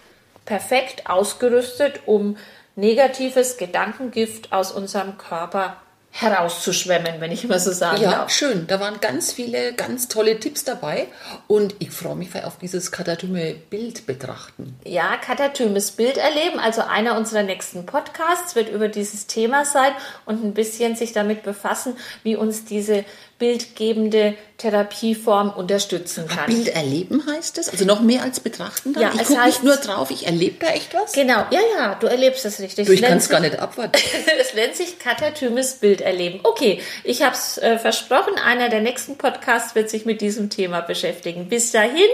perfekt 0.46 1.08
ausgerüstet, 1.08 2.02
um 2.08 2.38
negatives 2.76 3.58
Gedankengift 3.58 4.54
aus 4.54 4.72
unserem 4.72 5.18
Körper 5.20 5.78
herauszuschwemmen, 6.20 7.20
wenn 7.22 7.32
ich 7.32 7.48
mal 7.48 7.60
so 7.60 7.72
sagen 7.72 8.02
Ja, 8.02 8.12
darf. 8.12 8.32
schön. 8.32 8.66
Da 8.68 8.80
waren 8.80 9.00
ganz 9.00 9.32
viele 9.34 9.74
ganz 9.74 10.08
tolle 10.08 10.40
Tipps 10.40 10.64
dabei. 10.64 11.08
Und 11.48 11.76
ich 11.80 11.92
freue 11.92 12.16
mich 12.16 12.28
auf 12.44 12.58
dieses 12.58 12.92
katatyme 12.92 13.54
Bild 13.54 14.06
betrachten. 14.08 14.76
Ja, 14.84 15.18
katatymes 15.18 15.92
Bild 15.92 16.18
erleben. 16.18 16.60
Also 16.60 16.82
einer 16.82 17.18
unserer 17.18 17.44
nächsten 17.44 17.86
Podcasts 17.86 18.56
wird 18.56 18.70
über 18.70 18.88
dieses 18.88 19.28
Thema 19.28 19.64
sein 19.64 19.92
und 20.26 20.44
ein 20.44 20.54
bisschen 20.54 20.96
sich 20.96 21.14
damit 21.14 21.44
befassen, 21.44 21.96
wie 22.24 22.36
uns 22.36 22.66
diese 22.66 23.06
bildgebende 23.40 24.36
Therapieform 24.58 25.52
unterstützen 25.52 26.28
kann. 26.28 26.48
Bild 26.48 26.70
erleben 26.70 27.24
heißt 27.28 27.60
es? 27.60 27.70
Also 27.70 27.86
noch 27.86 28.02
mehr 28.02 28.24
als 28.24 28.40
betrachten 28.40 28.94
dann? 28.94 29.04
Ja, 29.04 29.12
ich 29.14 29.22
es 29.22 29.28
gucke 29.28 29.46
nicht 29.46 29.64
nur 29.64 29.76
drauf, 29.76 30.10
ich 30.10 30.26
erlebe 30.26 30.58
da 30.60 30.68
echt 30.68 30.94
was? 30.96 31.14
Genau, 31.14 31.46
ja, 31.52 31.60
ja, 31.78 31.96
du 31.96 32.08
erlebst 32.08 32.46
das 32.46 32.60
richtig. 32.60 32.88
Du, 32.88 32.94
ich 32.94 33.04
Es 33.04 33.08
kann 33.08 33.18
es 33.20 33.30
gar 33.30 33.40
nicht 33.40 33.60
abwarten. 33.60 33.98
Es 34.40 34.54
nennt 34.56 34.76
sich 34.76 34.98
katatymes 34.98 35.76
Bild 35.76 36.02
erleben. 36.02 36.40
Okay, 36.44 36.82
ich 37.04 37.22
habe 37.22 37.36
es 37.36 37.58
äh, 37.60 37.78
versprochen, 37.78 38.36
einer 38.44 38.70
der 38.70 38.82
nächsten 38.82 39.18
Podcasts 39.18 39.76
wird 39.76 39.90
sich 39.90 40.06
mit 40.06 40.22
diesem 40.22 40.50
Thema 40.50 40.82
beschäftigen. 40.82 41.50
Bis 41.50 41.72
dahin, 41.72 42.10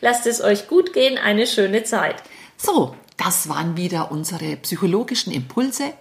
lasst 0.00 0.26
es 0.26 0.40
euch 0.40 0.68
gut 0.68 0.92
gehen, 0.92 1.18
eine 1.18 1.46
schöne 1.46 1.82
Zeit. 1.82 2.16
So, 2.56 2.94
das 3.16 3.48
waren 3.48 3.76
wieder 3.76 4.12
unsere 4.12 4.56
psychologischen 4.56 5.32
Impulse. 5.32 5.92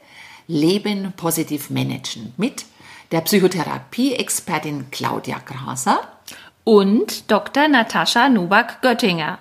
Leben 0.48 1.14
positiv 1.18 1.70
managen 1.70 2.34
mit 2.38 2.66
der 3.12 3.22
Psychotherapie-Expertin 3.22 4.92
Claudia 4.92 5.40
Graser. 5.46 6.02
Und 6.64 7.32
Dr. 7.32 7.68
Natascha 7.68 8.30
Nubak-Göttinger. 8.30 9.40